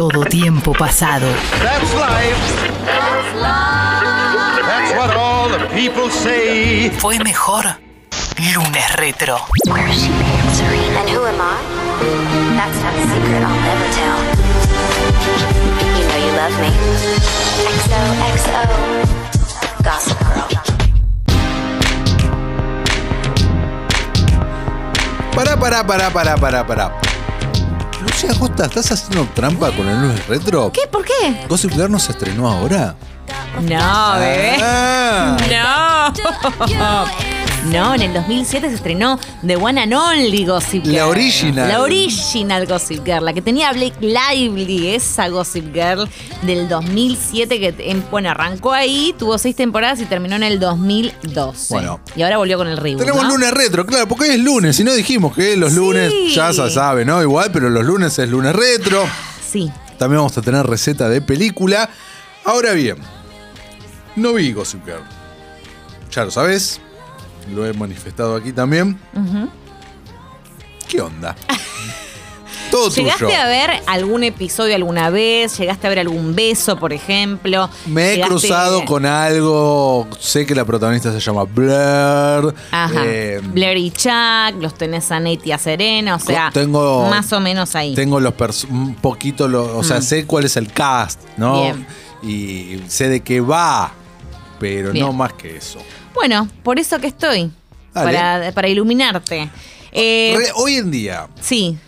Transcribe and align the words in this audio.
todo 0.00 0.24
tiempo 0.24 0.72
pasado. 0.72 1.26
That's 1.62 1.92
life. 1.92 2.40
That's 4.64 4.94
what 4.96 5.14
all 5.14 5.50
the 5.50 5.66
people 5.74 6.08
say. 6.10 6.90
Fue 6.98 7.18
mejor 7.18 7.66
lunes 8.38 8.96
retro. 8.96 9.36
Where 9.68 9.86
is 9.88 10.00
she 10.00 10.10
answering? 10.10 10.96
And 10.96 11.10
who 11.10 11.22
am 11.26 11.38
I? 11.38 11.60
That's 12.56 12.80
not 12.80 12.94
a 12.94 13.02
secret 13.12 13.42
I'll 13.44 13.60
never 13.60 13.88
tell. 13.92 14.18
You 15.98 16.04
know 16.08 16.20
you 16.24 16.32
love 16.32 16.56
me. 16.62 16.70
XOXO. 17.76 18.62
Gossip 19.84 20.18
Girl. 20.18 20.48
Pará, 25.34 25.56
pará, 25.58 25.84
pará, 25.84 26.10
pará, 26.10 26.36
pará, 26.38 26.64
pará. 26.64 27.09
Costa, 28.28 28.66
¿estás 28.66 28.92
haciendo 28.92 29.26
trampa 29.34 29.70
con 29.72 29.88
el 29.88 29.98
lunes 29.98 30.26
retro? 30.26 30.70
¿Qué? 30.72 30.82
¿Por 30.90 31.04
qué? 31.04 31.46
¿Gossip 31.48 31.72
Girl 31.72 31.90
no 31.90 31.98
se 31.98 32.12
estrenó 32.12 32.50
ahora? 32.50 32.94
No, 33.62 34.18
bebé. 34.18 34.56
Ah. 34.62 36.12
No. 36.68 37.04
No, 37.66 37.94
en 37.94 38.00
el 38.00 38.14
2007 38.14 38.68
se 38.70 38.74
estrenó 38.74 39.18
The 39.46 39.56
One 39.56 39.82
and 39.82 39.92
Only 39.92 40.46
Gossip 40.46 40.82
Girl. 40.82 40.96
La 40.96 41.06
original. 41.08 41.68
La 41.68 41.82
original 41.82 42.66
Gossip 42.66 43.04
Girl, 43.04 43.24
la 43.24 43.32
que 43.32 43.42
tenía 43.42 43.70
Blake 43.72 43.96
Lively, 44.00 44.94
esa 44.94 45.28
Gossip 45.28 45.72
Girl 45.72 46.08
del 46.42 46.68
2007 46.68 47.60
que, 47.60 47.74
em, 47.90 48.02
bueno, 48.10 48.30
arrancó 48.30 48.72
ahí, 48.72 49.14
tuvo 49.18 49.36
seis 49.38 49.54
temporadas 49.54 50.00
y 50.00 50.06
terminó 50.06 50.36
en 50.36 50.42
el 50.42 50.58
2012. 50.58 51.74
Bueno. 51.74 52.00
Y 52.16 52.22
ahora 52.22 52.38
volvió 52.38 52.56
con 52.56 52.66
el 52.66 52.78
reboot, 52.78 53.00
Tenemos 53.00 53.22
¿no? 53.22 53.28
lunes 53.30 53.50
retro, 53.52 53.84
claro, 53.84 54.08
porque 54.08 54.24
hoy 54.24 54.30
es 54.30 54.40
lunes. 54.40 54.74
Si 54.74 54.82
no 54.82 54.92
dijimos 54.94 55.34
que 55.34 55.56
los 55.56 55.74
lunes, 55.74 56.12
ya 56.34 56.52
se 56.52 56.70
sabe, 56.70 57.04
¿no? 57.04 57.22
Igual, 57.22 57.50
pero 57.52 57.68
los 57.68 57.84
lunes 57.84 58.18
es 58.18 58.28
lunes 58.28 58.54
retro. 58.56 59.04
Sí. 59.48 59.70
También 59.98 60.18
vamos 60.18 60.36
a 60.38 60.42
tener 60.42 60.66
receta 60.66 61.08
de 61.10 61.20
película. 61.20 61.90
Ahora 62.44 62.72
bien, 62.72 62.96
no 64.16 64.32
vi 64.32 64.50
Gossip 64.52 64.84
Girl. 64.84 65.02
Ya 66.10 66.24
lo 66.24 66.30
sabes, 66.30 66.80
lo 67.54 67.66
he 67.66 67.72
manifestado 67.72 68.36
aquí 68.36 68.52
también. 68.52 68.98
¿Qué 70.88 71.00
onda? 71.00 71.36
Todo 72.70 72.88
¿Llegaste 72.90 73.24
tuyo. 73.24 73.36
a 73.36 73.46
ver 73.46 73.70
algún 73.86 74.22
episodio 74.22 74.76
alguna 74.76 75.10
vez? 75.10 75.58
¿Llegaste 75.58 75.88
a 75.88 75.90
ver 75.90 75.98
algún 75.98 76.36
beso, 76.36 76.76
por 76.78 76.92
ejemplo? 76.92 77.68
Me 77.86 78.12
he 78.12 78.16
¿Llegaste- 78.16 78.28
cruzado 78.28 78.84
con 78.84 79.06
algo. 79.06 80.06
Sé 80.20 80.46
que 80.46 80.54
la 80.54 80.64
protagonista 80.64 81.12
se 81.12 81.18
llama 81.18 81.44
Blair. 81.44 82.54
Ajá. 82.70 83.02
Eh, 83.04 83.40
Blair 83.42 83.76
y 83.76 83.90
Chuck, 83.90 84.60
los 84.60 84.74
tenés 84.74 85.10
a 85.10 85.18
Nate 85.18 85.40
y 85.46 85.52
a 85.52 85.58
Serena, 85.58 86.14
o 86.14 86.20
sea, 86.20 86.50
tengo- 86.52 87.08
más 87.10 87.32
o 87.32 87.40
menos 87.40 87.74
ahí. 87.74 87.94
Tengo 87.96 88.20
los 88.20 88.34
un 88.70 88.94
poquito, 88.94 89.48
lo- 89.48 89.76
o 89.76 89.82
sea, 89.82 89.98
Mm. 89.98 90.02
sé 90.02 90.26
cuál 90.26 90.44
es 90.44 90.56
el 90.56 90.72
cast, 90.72 91.20
¿no? 91.36 91.62
Bien. 91.62 91.86
Y 92.22 92.82
sé 92.86 93.08
de 93.08 93.20
qué 93.20 93.40
va, 93.40 93.92
pero 94.60 94.92
Bien. 94.92 95.06
no 95.06 95.12
más 95.12 95.32
que 95.32 95.56
eso. 95.56 95.80
Bueno, 96.20 96.46
por 96.62 96.78
eso 96.78 96.98
que 96.98 97.06
estoy, 97.06 97.50
para, 97.94 98.52
para 98.52 98.68
iluminarte. 98.68 99.48
Eh, 99.90 100.36
hoy 100.54 100.74
en 100.74 100.90
día 100.90 101.28
sí, 101.40 101.78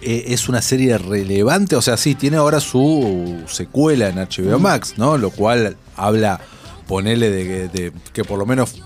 eh, 0.00 0.24
es 0.28 0.48
una 0.48 0.62
serie 0.62 0.96
relevante, 0.96 1.76
o 1.76 1.82
sea, 1.82 1.98
sí, 1.98 2.14
tiene 2.14 2.38
ahora 2.38 2.58
su 2.60 3.42
secuela 3.48 4.08
en 4.08 4.16
HBO. 4.16 4.58
Max, 4.58 4.94
¿no? 4.96 5.18
Lo 5.18 5.28
cual 5.30 5.76
habla, 5.94 6.40
ponele 6.88 7.28
de, 7.30 7.68
de 7.68 7.92
que 8.14 8.24
por 8.24 8.38
lo 8.38 8.46
menos 8.46 8.76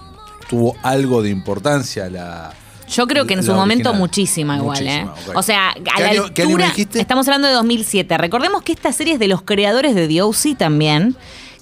tuvo 0.50 0.76
algo 0.82 1.22
de 1.22 1.30
importancia 1.30 2.10
la... 2.10 2.52
yo 2.88 3.06
creo 3.06 3.28
que 3.28 3.34
en 3.34 3.44
su 3.44 3.54
momento 3.54 3.94
muchísima 3.94 4.56
igual, 4.56 4.80
Muchísima, 4.82 5.14
¿eh? 5.28 5.32
O 5.36 5.42
sea, 5.44 5.70
a 5.70 5.74
¿Qué 5.74 6.02
la 6.02 6.08
año- 6.10 6.24
altura, 6.24 6.72
estamos 6.94 7.28
hablando 7.28 7.46
de 7.46 7.54
2007. 7.54 8.18
Recordemos 8.18 8.62
que 8.62 8.72
esta 8.72 8.92
serie 8.92 9.14
es 9.14 9.20
de 9.20 9.28
los 9.28 9.42
creadores 9.42 9.94
de 9.94 10.08
The 10.08 10.22
O.C. 10.22 10.56
también, 10.56 11.14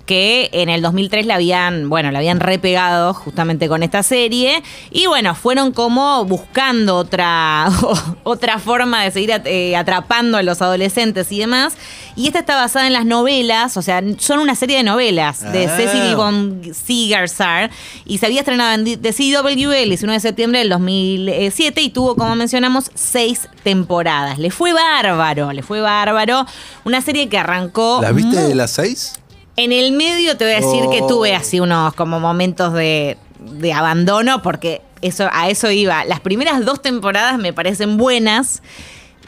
que 0.07 0.51
en 0.53 0.69
el 0.69 0.83
2003 0.83 1.25
la 1.27 1.37
habían, 1.37 1.89
bueno, 1.89 2.11
la 2.11 2.19
habían 2.19 2.41
repegado 2.41 3.15
justamente 3.15 3.69
con 3.69 3.83
esta 3.83 4.03
serie 4.03 4.63
y 4.91 5.07
bueno, 5.07 5.35
fueron 5.35 5.73
como 5.73 6.25
buscando 6.27 6.97
otra 6.97 7.69
otra 8.23 8.59
forma 8.59 9.03
de 9.05 9.11
seguir 9.11 9.31
eh, 9.47 9.77
atrapando 9.77 10.37
a 10.37 10.43
los 10.43 10.61
adolescentes 10.63 11.33
y 11.33 11.39
demás. 11.39 11.75
Y 12.17 12.27
esta 12.29 12.41
está 12.41 12.55
basada 12.57 12.87
en 12.87 12.93
las 12.93 13.07
novelas, 13.07 13.77
o 13.77 13.83
sea, 13.83 14.01
son 14.19 14.39
una 14.39 14.55
serie 14.55 14.77
de 14.77 14.83
novelas 14.85 15.41
de 15.53 15.67
Ah. 15.67 15.77
Cecily 15.77 16.15
von 16.15 16.61
Sigersar 16.73 17.71
y 18.05 18.19
se 18.19 18.27
había 18.27 18.41
estrenado 18.41 18.73
en 18.75 19.01
The 19.01 19.13
CW 19.13 19.73
el 19.73 19.89
19 19.89 20.13
de 20.15 20.21
septiembre 20.21 20.59
del 20.61 20.69
2007 20.69 21.81
y 21.81 21.89
tuvo, 21.91 22.15
como 22.15 22.37
mencionamos, 22.37 22.91
seis 22.95 23.49
temporadas. 23.63 24.39
Le 24.39 24.51
fue 24.51 24.73
bárbaro, 24.73 25.53
le 25.53 25.63
fue 25.63 25.81
bárbaro. 25.81 26.47
Una 26.85 27.01
serie 27.01 27.29
que 27.29 27.39
arrancó... 27.39 28.01
¿La 28.03 28.13
viste 28.13 28.37
muy- 28.39 28.49
de 28.51 28.55
las 28.55 28.71
seis? 28.73 29.15
En 29.57 29.73
el 29.73 29.93
medio 29.93 30.37
te 30.37 30.45
voy 30.45 30.55
a 30.55 30.61
decir 30.61 30.89
que 30.91 31.03
Oh. 31.03 31.07
tuve 31.07 31.35
así 31.35 31.61
unos 31.61 31.95
como 31.95 32.21
momentos 32.21 32.73
de, 32.73 33.17
de 33.39 33.73
abandono 33.73 34.43
porque 34.43 34.83
eso, 35.03 35.29
a 35.33 35.49
eso 35.51 35.71
iba. 35.71 36.05
Las 36.05 36.21
primeras 36.21 36.65
dos 36.65 36.81
temporadas 36.83 37.39
me 37.39 37.53
parecen 37.53 37.97
buenas. 37.97 38.63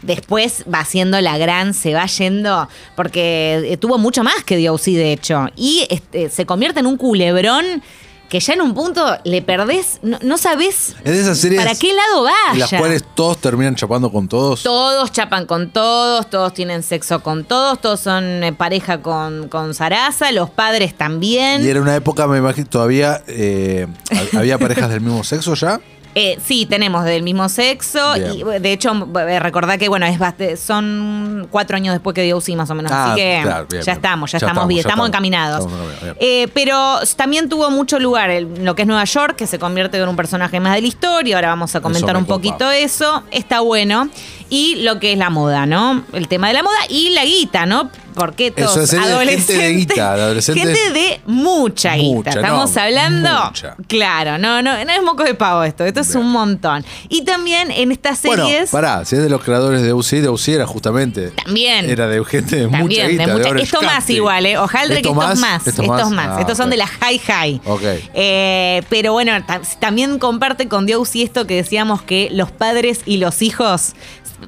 Después 0.02 0.64
va 0.72 0.84
siendo 0.84 1.20
la 1.20 1.38
gran, 1.38 1.72
se 1.74 1.94
va 1.94 2.06
yendo, 2.06 2.68
porque 2.94 3.62
eh, 3.72 3.76
tuvo 3.76 3.96
mucho 3.98 4.22
más 4.22 4.44
que 4.44 4.62
DOC, 4.64 4.82
de 4.84 5.12
hecho. 5.12 5.46
Y 5.56 5.86
este, 5.90 6.28
se 6.28 6.44
convierte 6.46 6.80
en 6.80 6.86
un 6.86 6.96
culebrón 6.96 7.82
que 8.28 8.40
ya 8.40 8.54
en 8.54 8.60
un 8.60 8.74
punto 8.74 9.16
le 9.24 9.40
perdés, 9.42 9.98
no, 10.02 10.18
no 10.22 10.36
sabés 10.38 10.96
Es 11.04 11.12
de 11.12 11.20
esas 11.20 11.38
series 11.38 11.62
para 11.62 11.74
qué 11.76 11.92
lado 11.92 12.24
vaya. 12.24 12.52
en 12.52 12.58
las 12.58 12.72
cuales 12.74 13.04
todos 13.14 13.38
terminan 13.38 13.74
chapando 13.76 14.10
con 14.10 14.28
todos. 14.28 14.62
Todos 14.62 15.12
chapan 15.12 15.46
con 15.46 15.70
todos, 15.70 16.28
todos 16.28 16.52
tienen 16.54 16.82
sexo 16.82 17.22
con 17.22 17.44
todos, 17.44 17.80
todos 17.80 18.00
son 18.00 18.42
eh, 18.42 18.52
pareja 18.52 19.00
con, 19.02 19.48
con 19.48 19.74
Sarasa, 19.74 20.32
los 20.32 20.50
padres 20.50 20.96
también. 20.96 21.64
Y 21.64 21.68
era 21.68 21.80
una 21.80 21.94
época, 21.94 22.26
me 22.26 22.38
imagino, 22.38 22.66
todavía 22.68 23.22
eh, 23.28 23.86
ha- 24.34 24.38
había 24.38 24.58
parejas 24.58 24.90
del 24.90 25.00
mismo 25.00 25.22
sexo 25.24 25.54
ya. 25.54 25.80
Eh, 26.18 26.38
sí, 26.42 26.64
tenemos 26.64 27.04
del 27.04 27.22
mismo 27.22 27.46
sexo 27.50 28.14
Bien. 28.14 28.32
y 28.32 28.42
de 28.58 28.72
hecho 28.72 29.06
eh, 29.28 29.38
recordá 29.38 29.76
que 29.76 29.90
bueno 29.90 30.06
es 30.06 30.18
son 30.58 31.46
cuatro 31.50 31.76
años 31.76 31.92
después 31.92 32.14
que 32.14 32.22
dio 32.22 32.40
sí 32.40 32.56
más 32.56 32.70
o 32.70 32.74
menos, 32.74 32.90
Ah, 32.90 33.12
así 33.12 33.20
que 33.20 33.40
claro, 33.42 33.66
bien, 33.68 33.82
ya 33.82 33.92
bien. 33.92 33.96
estamos, 33.98 34.32
ya, 34.32 34.38
Ya 34.38 34.46
estamos 34.46 34.66
bien, 34.66 34.82
ya 34.82 34.88
estamos, 34.88 35.08
encaminados. 35.08 35.66
Estamos 35.66 36.16
Eh, 36.18 36.48
pero 36.54 37.00
también 37.16 37.50
tuvo 37.50 37.70
mucho 37.70 37.98
lugar 37.98 38.30
en 38.30 38.64
lo 38.64 38.74
que 38.74 38.82
es 38.82 38.88
Nueva 38.88 39.04
York, 39.04 39.36
que 39.36 39.46
se 39.46 39.58
convierte 39.58 39.98
en 39.98 40.08
un 40.08 40.16
personaje 40.16 40.58
más 40.58 40.74
de 40.74 40.80
la 40.80 40.86
historia. 40.86 41.36
Ahora 41.36 41.48
vamos 41.48 41.74
a 41.74 41.82
comentar 41.82 42.14
me 42.14 42.20
un 42.20 42.24
poquito 42.24 42.70
eso. 42.70 43.22
Está 43.30 43.60
bueno. 43.60 44.08
Y 44.48 44.76
lo 44.76 45.00
que 45.00 45.12
es 45.12 45.18
la 45.18 45.30
moda, 45.30 45.66
¿no? 45.66 46.04
El 46.12 46.28
tema 46.28 46.48
de 46.48 46.54
la 46.54 46.62
moda 46.62 46.76
y 46.88 47.10
la 47.10 47.24
guita, 47.24 47.66
¿no? 47.66 47.90
Porque 48.14 48.50
todos 48.50 48.70
Eso 48.70 48.80
es 48.82 48.88
serie 48.90 49.06
de 49.06 49.26
gente 49.26 49.52
de 49.52 49.58
adolescentes. 49.58 49.76
guita, 49.76 50.16
de 50.16 50.22
adolescentes. 50.22 50.78
gente 50.78 50.98
de 50.98 51.20
mucha 51.26 51.94
guita. 51.96 52.14
Mucha, 52.14 52.30
Estamos 52.30 52.74
no, 52.74 52.80
hablando. 52.82 53.44
mucha. 53.46 53.76
Claro, 53.88 54.38
no, 54.38 54.62
no, 54.62 54.72
no 54.84 54.90
es 54.92 55.02
moco 55.02 55.22
de 55.24 55.34
pavo 55.34 55.64
esto. 55.64 55.84
Esto 55.84 56.00
es 56.00 56.14
un 56.14 56.30
montón. 56.30 56.82
Y 57.10 57.22
también 57.24 57.70
en 57.70 57.92
estas 57.92 58.22
Bueno, 58.22 58.46
series. 58.46 58.70
pará, 58.70 59.04
si 59.04 59.16
es 59.16 59.22
de 59.22 59.28
los 59.28 59.42
creadores 59.42 59.82
de 59.82 59.92
UCI, 59.92 60.20
de 60.20 60.30
UCI 60.30 60.52
era 60.54 60.66
justamente. 60.66 61.30
También. 61.44 61.90
Era 61.90 62.06
de 62.06 62.24
gente 62.24 62.56
de 62.56 62.66
mucha 62.68 63.06
guita, 63.06 63.26
de 63.26 63.32
mucha- 63.34 63.50
Orange 63.50 63.64
esto 63.64 63.82
más 63.82 64.08
igual, 64.08 64.46
¿eh? 64.46 64.56
Ojalá 64.58 64.88
que 64.88 64.94
¿Esto 65.00 65.10
estos 65.22 65.38
más. 65.40 65.66
¿Esto 65.66 65.82
Estos 65.82 66.10
más. 66.12 66.28
Ah, 66.30 66.40
estos 66.40 66.56
son 66.56 66.70
de 66.70 66.76
la 66.78 66.86
high 66.86 67.18
high. 67.18 67.60
Ok. 67.66 67.82
Eh, 68.14 68.82
pero 68.88 69.12
bueno, 69.12 69.32
ta- 69.44 69.60
también 69.78 70.18
comparte 70.18 70.68
con 70.68 70.86
Dios 70.86 71.14
y 71.16 71.22
esto 71.22 71.46
que 71.46 71.56
decíamos 71.56 72.00
que 72.00 72.28
los 72.32 72.50
padres 72.50 73.00
y 73.04 73.18
los 73.18 73.42
hijos 73.42 73.92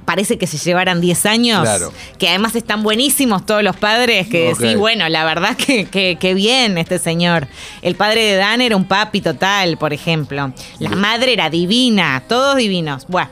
parece 0.04 0.38
que 0.38 0.46
se 0.46 0.58
llevaran 0.58 1.00
10 1.00 1.26
años. 1.26 1.62
Claro. 1.62 1.92
Que 2.18 2.28
además 2.28 2.54
están 2.54 2.82
buenísimos 2.82 3.46
todos 3.46 3.62
los 3.62 3.76
padres. 3.76 4.28
Que 4.28 4.52
Ok. 4.52 4.60
sí, 4.60 4.74
bueno, 4.74 5.08
la 5.08 5.24
verdad 5.24 5.56
que, 5.56 5.86
que, 5.86 6.16
que 6.20 6.34
bien 6.34 6.78
este 6.78 6.98
señor. 6.98 7.48
El 7.82 7.94
padre 7.94 8.22
de 8.22 8.36
Dan 8.36 8.60
era 8.60 8.76
un 8.76 8.84
papi 8.84 9.20
total, 9.20 9.76
por 9.78 9.92
ejemplo. 9.92 10.52
La 10.78 10.90
madre 10.90 11.32
era 11.32 11.50
divina, 11.50 12.22
todos 12.28 12.56
divinos. 12.56 13.06
Bueno. 13.08 13.30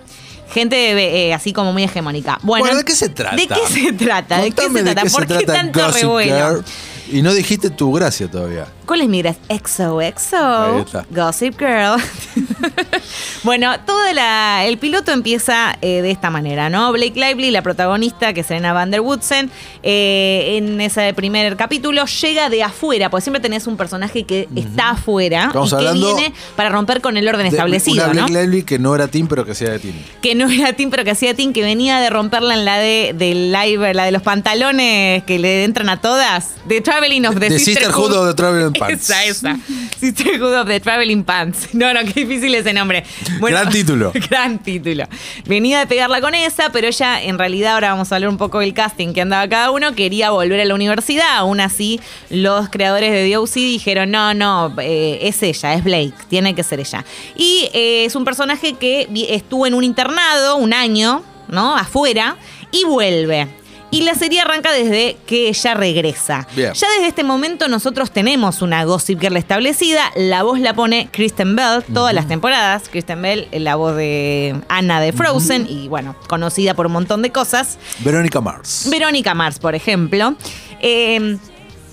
Gente 0.53 1.27
eh, 1.27 1.35
así 1.35 1.53
como 1.53 1.73
muy 1.73 1.83
hegemónica. 1.83 2.39
Bueno, 2.43 2.65
Bueno, 2.65 2.79
¿de 2.79 2.85
qué 2.85 2.95
se 2.95 3.09
trata? 3.09 3.35
¿De 3.35 3.49
qué 3.49 3.67
se 3.69 3.93
trata? 3.93 4.41
¿De 4.41 4.53
qué 4.53 4.71
se 4.71 4.83
trata? 4.85 5.11
¿Por 5.11 5.27
qué 5.27 5.45
tanto 5.45 5.91
revuelo? 5.91 6.63
Y 7.11 7.21
no 7.21 7.35
dijiste 7.35 7.69
tu 7.71 7.93
gracia 7.93 8.31
todavía. 8.31 8.67
¿Cuál 8.87 9.01
es 9.03 9.09
mi 9.09 9.21
gracia? 9.21 9.43
EXO, 9.49 9.99
Ahí 9.99 10.07
EXO, 10.09 10.79
está. 10.81 11.07
Gossip 11.11 11.59
Girl. 11.59 12.01
bueno, 13.43 13.73
todo 13.85 13.99
el 14.07 14.79
piloto 14.79 15.13
empieza 15.13 15.77
eh, 15.83 16.03
de 16.03 16.11
esta 16.11 16.31
manera, 16.31 16.71
¿no? 16.71 16.93
Blake 16.93 17.15
Lively, 17.19 17.51
la 17.51 17.63
protagonista, 17.63 18.33
que 18.33 18.41
es 18.41 18.47
Serena 18.47 18.73
Van 18.73 18.91
der 18.91 19.01
Woodsen, 19.01 19.51
eh, 19.83 20.57
en 20.59 20.81
ese 20.81 21.13
primer 21.15 21.57
capítulo 21.57 22.05
llega 22.07 22.49
de 22.49 22.63
afuera, 22.63 23.11
porque 23.11 23.23
siempre 23.23 23.41
tenés 23.41 23.67
un 23.67 23.77
personaje 23.77 24.25
que 24.25 24.49
está 24.55 24.91
afuera 24.91 25.45
Estamos 25.47 25.73
y 25.73 25.77
que 25.77 25.93
viene 25.93 26.33
para 26.55 26.69
romper 26.69 27.01
con 27.01 27.17
el 27.17 27.27
orden 27.29 27.43
De- 27.43 27.49
establecido, 27.49 28.05
Una 28.05 28.15
¿no? 28.15 28.27
Blake 28.27 28.33
Lively 28.45 28.63
que 28.63 28.79
no 28.79 28.95
era 28.95 29.09
team, 29.09 29.27
pero 29.29 29.45
que 29.45 29.53
hacía 29.53 29.71
de 29.71 29.79
team. 29.79 29.95
que 30.23 30.35
no 30.35 30.49
era 30.49 30.73
Tim, 30.73 30.91
pero 30.91 31.05
que 31.05 31.11
hacía 31.11 31.35
Tim, 31.35 31.53
que 31.53 31.63
venía 31.63 31.99
de 32.01 32.11
romperla 32.11 32.55
en 32.55 32.65
la 32.65 32.79
de 32.79 33.15
del 33.17 33.53
live, 33.53 33.95
la 33.95 34.05
de 34.05 34.13
los 34.13 34.23
pantalones 34.23 35.25
que 35.25 35.39
le 35.39 35.65
entran 35.65 35.89
a 35.89 36.01
todas, 36.01 36.55
de 36.67 36.81
Traveling 36.81 37.27
of 37.27 37.35
the, 37.39 37.49
The 37.49 37.59
Sisterhood 37.59 38.13
of 38.13 38.29
the 38.29 38.35
Traveling 38.35 38.73
Pants. 38.79 39.11
Esa, 39.11 39.25
esa. 39.25 39.59
Sisterhood 39.99 40.55
of 40.55 40.69
the 40.69 40.81
Traveling 40.81 41.25
Pants. 41.25 41.69
No, 41.77 41.93
no, 41.93 42.01
qué 42.01 42.25
difícil 42.25 42.55
ese 42.55 42.73
nombre. 42.73 43.05
Gran 43.41 43.71
título. 43.71 44.13
gran 44.31 44.59
título. 44.59 45.05
Venía 45.45 45.81
de 45.81 45.87
pegarla 45.87 46.21
con 46.21 46.35
esa, 46.35 46.71
pero 46.71 46.89
ella, 46.89 47.23
en 47.23 47.39
realidad, 47.39 47.75
ahora 47.75 47.91
vamos 47.91 48.11
a 48.11 48.15
hablar 48.15 48.31
un 48.31 48.39
poco 48.39 48.61
del 48.61 48.73
casting 48.73 49.13
que 49.13 49.21
andaba 49.21 49.47
cada 49.49 49.71
uno, 49.71 49.95
quería 49.95 50.31
volver 50.31 50.61
a 50.61 50.65
la 50.65 50.75
universidad. 50.75 51.37
Aún 51.37 51.61
así, 51.61 52.01
los 52.31 52.71
creadores 52.71 53.13
de 53.13 53.31
DOC 53.33 53.55
dijeron, 53.55 54.11
no, 54.11 54.33
no, 54.33 54.75
eh, 54.81 55.19
es 55.23 55.43
ella, 55.43 55.75
es 55.75 55.85
Blake, 55.85 56.15
tiene 56.29 56.55
que 56.55 56.63
ser 56.63 56.81
ella. 56.81 57.05
Y 57.37 57.69
eh, 57.75 58.05
es 58.07 58.17
un 58.17 58.25
personaje 58.25 58.75
que 58.75 59.09
estuvo 59.29 59.67
en 59.67 59.75
un 59.75 59.85
internado 59.85 60.57
un 60.57 60.73
año, 60.73 61.23
¿no? 61.49 61.77
Afuera, 61.77 62.37
y 62.73 62.85
vuelve. 62.85 63.49
Y 63.97 64.03
la 64.03 64.15
serie 64.15 64.43
arranca 64.43 64.73
desde 64.73 65.17
que 65.27 65.49
ella 65.49 65.73
regresa. 65.73 66.47
Bien. 66.55 66.75
Ya 66.75 66.87
desde 66.91 67.07
este 67.07 67.25
momento 67.25 67.67
nosotros 67.67 68.11
tenemos 68.11 68.61
una 68.61 68.85
Gossip 68.85 69.19
Girl 69.19 69.39
establecida. 69.39 70.13
La 70.17 70.43
voz 70.43 70.61
la 70.61 70.75
pone 70.75 71.09
Kristen 71.11 71.57
Bell 71.57 71.83
todas 71.95 72.13
las 72.13 72.29
temporadas. 72.29 72.91
Kristen 72.91 73.23
Bell, 73.23 73.49
eh, 73.53 73.59
la 73.59 73.77
voz 73.77 73.97
de 73.97 74.55
Anna 74.69 75.01
de 75.01 75.15
Frozen 75.15 75.67
y 75.67 75.89
bueno, 75.89 76.15
conocida 76.29 76.75
por 76.75 76.85
un 76.85 76.93
montón 76.93 77.23
de 77.23 77.33
cosas. 77.33 77.79
Verónica 78.01 78.43
Mars. 78.43 78.87
Verónica 78.91 79.33
Mars, 79.33 79.59
por 79.59 79.75
ejemplo. 79.75 80.37
Eh, 80.83 81.39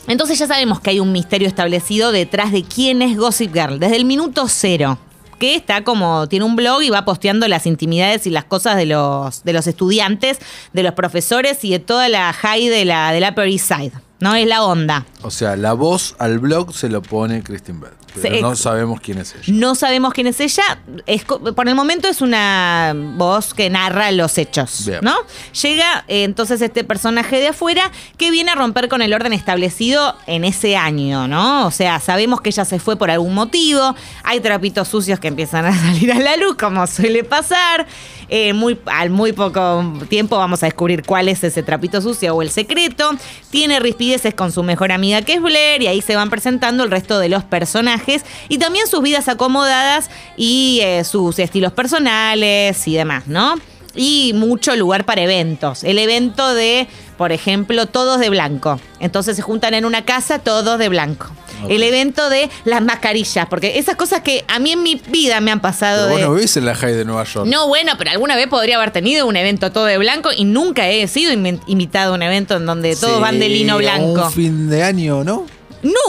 entonces 0.08 0.38
ya 0.38 0.48
sabemos 0.48 0.82
que 0.82 0.90
hay 0.90 1.00
un 1.00 1.14
misterio 1.14 1.48
establecido 1.48 2.12
detrás 2.12 2.52
de 2.52 2.64
quién 2.64 3.02
es 3.02 3.16
Gossip 3.16 3.54
Girl, 3.54 3.80
desde 3.80 3.96
el 3.96 4.04
minuto 4.04 4.50
cero. 4.50 4.98
Que 5.40 5.56
está 5.56 5.84
como, 5.84 6.28
tiene 6.28 6.46
un 6.46 6.56
blog 6.56 6.82
y 6.84 6.90
va 6.90 7.06
posteando 7.06 7.48
las 7.48 7.66
intimidades 7.66 8.28
y 8.28 8.30
las 8.30 8.46
cosas 8.46 8.78
de 8.78 8.86
los, 8.86 9.44
de 9.44 9.54
los 9.54 9.68
estudiantes, 9.68 10.40
de 10.74 10.84
los 10.84 10.94
profesores 10.94 11.64
y 11.64 11.72
de 11.72 11.80
toda 11.80 12.10
la 12.10 12.32
high 12.34 12.70
de 12.70 12.86
la, 12.86 13.12
del 13.12 13.24
Upper 13.24 13.48
East 13.48 13.68
Side. 13.68 13.92
¿No? 14.24 14.36
Es 14.36 14.48
la 14.48 14.64
onda. 14.64 15.06
O 15.22 15.32
sea, 15.32 15.58
la 15.58 15.74
voz 15.74 16.16
al 16.18 16.40
blog 16.40 16.74
se 16.74 16.88
lo 16.88 17.02
pone 17.02 17.44
Kristen 17.44 17.82
Bell. 17.82 17.92
Pero 18.22 18.42
no 18.42 18.56
sabemos 18.56 19.00
quién 19.02 19.18
es 19.18 19.34
ella. 19.34 19.44
No 19.48 19.76
sabemos 19.76 20.14
quién 20.14 20.28
es 20.28 20.40
ella. 20.40 20.64
Es 21.06 21.26
por 21.26 21.68
el 21.68 21.76
momento 21.76 22.08
es 22.08 22.22
una 22.22 22.94
voz 22.96 23.54
que 23.54 23.70
narra 23.70 24.12
los 24.12 24.38
hechos, 24.38 24.86
Bien. 24.86 25.00
¿no? 25.02 25.16
Llega 25.62 26.06
eh, 26.08 26.24
entonces 26.24 26.62
este 26.62 26.84
personaje 26.84 27.40
de 27.40 27.48
afuera 27.50 27.92
que 28.18 28.32
viene 28.32 28.52
a 28.52 28.56
romper 28.56 28.88
con 28.88 29.02
el 29.02 29.14
orden 29.14 29.34
establecido 29.34 30.16
en 30.28 30.46
ese 30.46 30.78
año, 30.78 31.28
¿no? 31.28 31.66
O 31.66 31.72
sea, 31.72 32.00
sabemos 32.00 32.42
que 32.42 32.50
ella 32.50 32.66
se 32.66 32.80
fue 32.80 32.96
por 32.96 33.10
algún 33.10 33.34
motivo. 33.34 33.96
Hay 34.24 34.40
trapitos 34.42 34.88
sucios 34.88 35.20
que 35.20 35.28
empiezan 35.28 35.66
a 35.66 35.78
salir 35.86 36.12
a 36.12 36.20
la 36.20 36.38
luz, 36.38 36.56
como 36.56 36.86
suele 36.88 37.24
pasar. 37.24 37.88
Eh, 38.30 38.54
muy, 38.54 38.80
al 38.86 39.10
muy 39.10 39.34
poco 39.34 39.84
tiempo 40.10 40.38
vamos 40.38 40.64
a 40.64 40.68
descubrir 40.68 41.04
cuál 41.04 41.30
es 41.30 41.44
ese 41.44 41.64
trapito 41.64 42.02
sucio 42.02 42.36
o 42.36 42.42
el 42.42 42.50
secreto. 42.50 43.12
Tiene 43.54 43.80
rispideces 43.80 44.34
con 44.34 44.52
su 44.52 44.64
mejor 44.64 44.92
amiga 44.92 45.22
que 45.22 45.36
es 45.36 45.40
Blair 45.40 45.84
y 45.84 45.86
ahí 45.86 46.02
se 46.02 46.16
van 46.16 46.32
presentando 46.32 46.84
el 46.84 46.90
resto 46.90 47.20
de 47.20 47.30
los 47.30 47.44
personajes 47.44 48.26
y 48.50 48.58
también 48.58 48.88
sus 48.88 49.04
vidas 49.04 49.28
acomodadas 49.28 50.10
y 50.36 50.80
eh, 50.82 51.04
sus 51.04 51.38
estilos 51.38 51.72
personales 51.72 52.88
y 52.88 52.96
demás, 52.96 53.28
¿no? 53.28 53.54
Y 53.94 54.32
mucho 54.34 54.76
lugar 54.76 55.06
para 55.06 55.22
eventos. 55.22 55.84
El 55.84 56.00
evento 56.00 56.56
de, 56.56 56.88
por 57.18 57.32
ejemplo, 57.32 57.86
todos 57.86 58.20
de 58.20 58.30
blanco. 58.30 58.80
Entonces 59.00 59.36
se 59.36 59.42
juntan 59.42 59.74
en 59.74 59.86
una 59.86 60.06
casa 60.06 60.40
todos 60.40 60.78
de 60.80 60.90
blanco. 60.90 61.28
El 61.70 61.82
evento 61.82 62.30
de 62.30 62.50
las 62.66 62.82
mascarillas, 62.82 63.46
porque 63.50 63.80
esas 63.80 63.96
cosas 63.96 64.20
que 64.22 64.44
a 64.50 64.60
mí 64.60 64.74
en 64.74 64.84
mi 64.84 64.96
vida 65.08 65.40
me 65.40 65.50
han 65.50 65.62
pasado 65.62 66.08
Pero 66.08 66.10
vos 66.10 66.18
de... 66.20 66.26
no 66.26 66.34
vivís 66.34 66.58
en 66.58 66.66
la 66.66 66.76
high 66.76 66.94
de 66.94 67.06
Nueva 67.06 67.24
York. 67.24 67.48
No, 67.48 67.70
bueno, 67.70 67.94
pero 67.98 68.12
alguna 68.12 68.36
vez 68.36 68.48
podría 68.48 68.76
haber 68.76 68.92
tenido 68.92 69.26
un 69.28 69.38
evento 69.38 69.72
todo 69.72 69.86
de 69.86 69.98
blanco 69.98 70.30
y 70.36 70.44
nunca 70.44 70.90
he 70.90 71.08
sido 71.08 71.32
invi- 71.32 71.62
invitado 71.68 72.12
a 72.12 72.16
un 72.16 72.22
evento 72.22 72.58
en 72.58 72.66
donde 72.66 72.98
todos 72.98 73.16
Sí, 73.16 73.22
van 73.22 73.40
de 73.40 73.48
lino 73.48 73.78
blanco. 73.78 74.26
Un 74.26 74.32
fin 74.34 74.70
de 74.70 74.84
año, 74.84 75.24
¿no? 75.24 75.46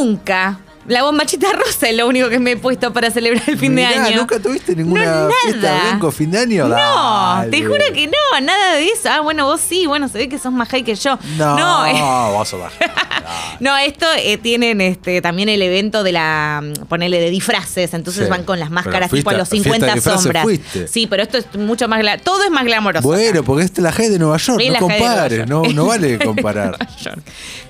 Nunca. 0.01 0.59
La 0.87 1.03
bombachita 1.03 1.51
rosa 1.53 1.89
es 1.89 1.97
lo 1.97 2.07
único 2.07 2.29
que 2.29 2.39
me 2.39 2.53
he 2.53 2.57
puesto 2.57 2.93
para 2.93 3.11
celebrar 3.11 3.43
el 3.49 3.59
fin 3.59 3.75
Mirá, 3.75 3.89
de 3.91 3.95
año. 3.97 4.17
¿Nunca 4.19 4.39
tuviste 4.39 4.77
ninguna 4.77 5.05
No, 5.25 5.31
fiesta 5.43 5.81
blanco 5.83 6.11
fin 6.13 6.31
de 6.31 6.39
año? 6.39 6.69
No, 6.69 6.75
Dale. 6.77 7.51
te 7.51 7.65
juro 7.65 7.81
que 7.95 8.07
no, 8.07 8.41
nada 8.43 8.75
de 8.75 8.87
eso. 8.89 9.09
Ah, 9.11 9.21
bueno, 9.21 9.47
vos 9.47 9.61
sí, 9.61 9.87
bueno, 9.87 10.09
se 10.09 10.19
ve 10.19 10.29
que 10.29 10.39
sos 10.39 10.53
más 10.53 10.69
high 10.69 10.83
que 10.85 10.95
yo. 10.95 11.19
No, 11.39 11.57
no, 11.59 11.87
eh, 11.87 11.93
vas 12.39 12.53
a 12.53 12.57
ver. 12.57 12.71
no, 13.61 13.77
esto 13.79 14.07
eh, 14.19 14.37
tienen 14.37 14.81
este 14.83 15.23
también 15.23 15.49
el 15.49 15.63
evento 15.63 16.03
de 16.03 16.13
la, 16.13 16.61
mm, 16.63 16.85
ponele, 16.87 17.19
de 17.21 17.31
disfraces, 17.31 17.95
entonces 17.95 18.25
Sí. 18.25 18.31
van 18.31 18.45
con 18.45 18.61
las 18.61 18.71
máscaras 18.71 19.11
tipo 19.11 19.31
fuiste- 19.31 19.35
a 19.35 19.39
los 19.39 19.49
fiesta 19.49 19.69
de 19.71 19.75
50 19.77 19.95
disfraces 19.95 20.23
sombras. 20.23 20.43
fuiste. 20.43 20.89
Sí, 20.89 21.07
pero 21.07 21.23
esto 21.23 21.39
es 21.39 21.47
mucho 21.55 21.89
más, 21.89 22.03
todo 22.23 22.45
es 22.45 22.51
más 22.51 22.65
glamoroso. 22.65 23.07
Bueno, 23.09 23.43
porque 23.43 23.65
esta 23.65 23.81
es 23.81 23.85
la 23.85 23.93
high 23.93 24.11
de 24.11 24.19
Nueva 24.19 24.37
York. 24.37 24.61
No 24.71 24.79
compares, 24.81 25.49
no, 25.49 25.63
no 25.63 25.87
vale 25.87 26.19
comparar. 26.25 26.77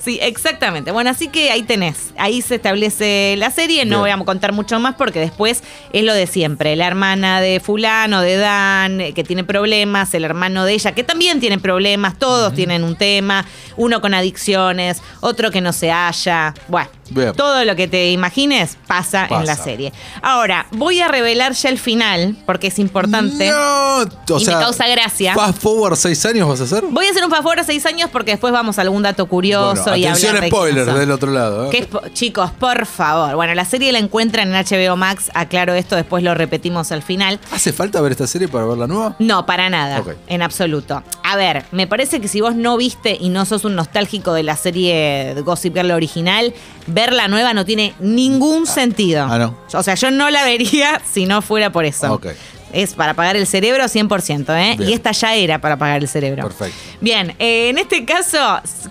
Sí, 0.04 0.18
exactamente. 0.20 0.90
Bueno, 0.90 1.10
así 1.10 1.28
que 1.28 1.50
ahí 1.50 1.62
tenés. 1.62 2.12
Ahí 2.18 2.42
se 2.42 2.56
establece 2.56 3.03
la 3.38 3.50
serie. 3.50 3.84
No 3.84 4.02
Bien. 4.02 4.16
voy 4.16 4.22
a 4.22 4.24
contar 4.24 4.52
mucho 4.52 4.78
más 4.80 4.94
porque 4.94 5.20
después 5.20 5.62
es 5.92 6.04
lo 6.04 6.14
de 6.14 6.26
siempre. 6.26 6.76
La 6.76 6.86
hermana 6.86 7.40
de 7.40 7.60
fulano, 7.60 8.20
de 8.20 8.36
Dan, 8.36 9.00
eh, 9.00 9.12
que 9.12 9.24
tiene 9.24 9.44
problemas. 9.44 10.14
El 10.14 10.24
hermano 10.24 10.64
de 10.64 10.74
ella, 10.74 10.92
que 10.92 11.04
también 11.04 11.40
tiene 11.40 11.58
problemas. 11.58 12.18
Todos 12.18 12.54
tienen 12.54 12.84
un 12.84 12.96
tema. 12.96 13.44
Uno 13.76 14.00
con 14.00 14.14
adicciones, 14.14 15.02
otro 15.20 15.50
que 15.50 15.60
no 15.60 15.72
se 15.72 15.90
halla. 15.90 16.54
Bueno, 16.68 16.88
Bien. 17.10 17.32
todo 17.34 17.64
lo 17.64 17.76
que 17.76 17.88
te 17.88 18.10
imagines 18.10 18.76
pasa, 18.86 19.26
en 19.30 19.46
la 19.46 19.56
serie. 19.56 19.92
Ahora, 20.22 20.66
voy 20.72 21.00
a 21.00 21.08
revelar 21.08 21.52
ya 21.52 21.68
el 21.68 21.78
final 21.78 22.36
porque 22.46 22.68
es 22.68 22.78
importante. 22.78 23.50
No, 23.50 23.98
o 23.98 24.04
Y 24.28 24.32
me 24.34 24.40
sea, 24.40 24.58
causa 24.60 24.86
gracia. 24.88 25.34
Fast 25.34 25.58
forward 25.60 25.96
seis 25.96 26.24
años 26.26 26.48
vas 26.48 26.60
a 26.60 26.64
hacer. 26.64 26.84
Voy 26.90 27.06
a 27.06 27.10
hacer 27.10 27.24
un 27.24 27.30
favor 27.30 27.58
a 27.60 27.64
seis 27.64 27.84
años 27.86 28.10
porque 28.10 28.32
después 28.32 28.52
vamos 28.52 28.78
a 28.78 28.82
algún 28.82 29.02
dato 29.02 29.26
curioso 29.26 29.82
Bueno, 29.82 29.96
y 29.96 30.04
atención 30.06 30.36
hablar 30.36 30.50
de 30.50 30.84
son. 30.84 30.98
del 30.98 31.10
otro 31.10 31.30
lado. 31.30 31.66
¿eh? 31.66 31.70
Que 31.70 31.88
chicos, 32.12 32.50
por 32.52 32.86
favor. 32.86 33.34
Bueno, 33.36 33.54
la 33.54 33.64
serie 33.64 33.92
la 33.92 33.98
encuentran 33.98 34.54
en 34.54 34.64
HBO 34.64 34.96
Max. 34.96 35.30
Aclaro 35.34 35.74
esto, 35.74 35.96
después 35.96 36.22
lo 36.22 36.34
repetimos 36.34 36.92
al 36.92 37.02
final. 37.02 37.38
¿Hace 37.52 37.72
falta 37.72 38.00
ver 38.00 38.12
esta 38.12 38.26
serie 38.26 38.48
para 38.48 38.64
ver 38.66 38.78
la 38.78 38.86
nueva? 38.86 39.16
No, 39.18 39.46
para 39.46 39.68
nada, 39.70 40.00
Ok. 40.00 40.12
en 40.26 40.42
absoluto. 40.42 41.02
A 41.34 41.36
ver, 41.36 41.64
me 41.72 41.88
parece 41.88 42.20
que 42.20 42.28
si 42.28 42.40
vos 42.40 42.54
no 42.54 42.76
viste 42.76 43.18
y 43.20 43.28
no 43.28 43.44
sos 43.44 43.64
un 43.64 43.74
nostálgico 43.74 44.34
de 44.34 44.44
la 44.44 44.54
serie 44.54 45.34
Gossip 45.44 45.74
Girl 45.74 45.90
original, 45.90 46.54
ver 46.86 47.12
la 47.12 47.26
nueva 47.26 47.52
no 47.52 47.64
tiene 47.64 47.92
ningún 47.98 48.68
sentido. 48.68 49.26
ah, 49.28 49.36
no. 49.36 49.58
O 49.76 49.82
sea, 49.82 49.96
yo 49.96 50.12
no 50.12 50.30
la 50.30 50.44
vería 50.44 51.02
si 51.12 51.26
no 51.26 51.42
fuera 51.42 51.72
por 51.72 51.86
eso. 51.86 52.12
Ok. 52.12 52.28
Es 52.72 52.94
para 52.94 53.14
pagar 53.14 53.34
el 53.34 53.48
cerebro 53.48 53.82
100%, 53.82 54.48
¿eh? 54.50 54.76
Bien. 54.78 54.88
Y 54.88 54.92
esta 54.92 55.10
ya 55.10 55.34
era 55.34 55.60
para 55.60 55.76
pagar 55.76 56.02
el 56.02 56.08
cerebro. 56.08 56.44
Perfecto. 56.44 56.76
Bien, 57.00 57.34
eh, 57.40 57.70
en 57.70 57.78
este 57.78 58.04
caso, 58.04 58.38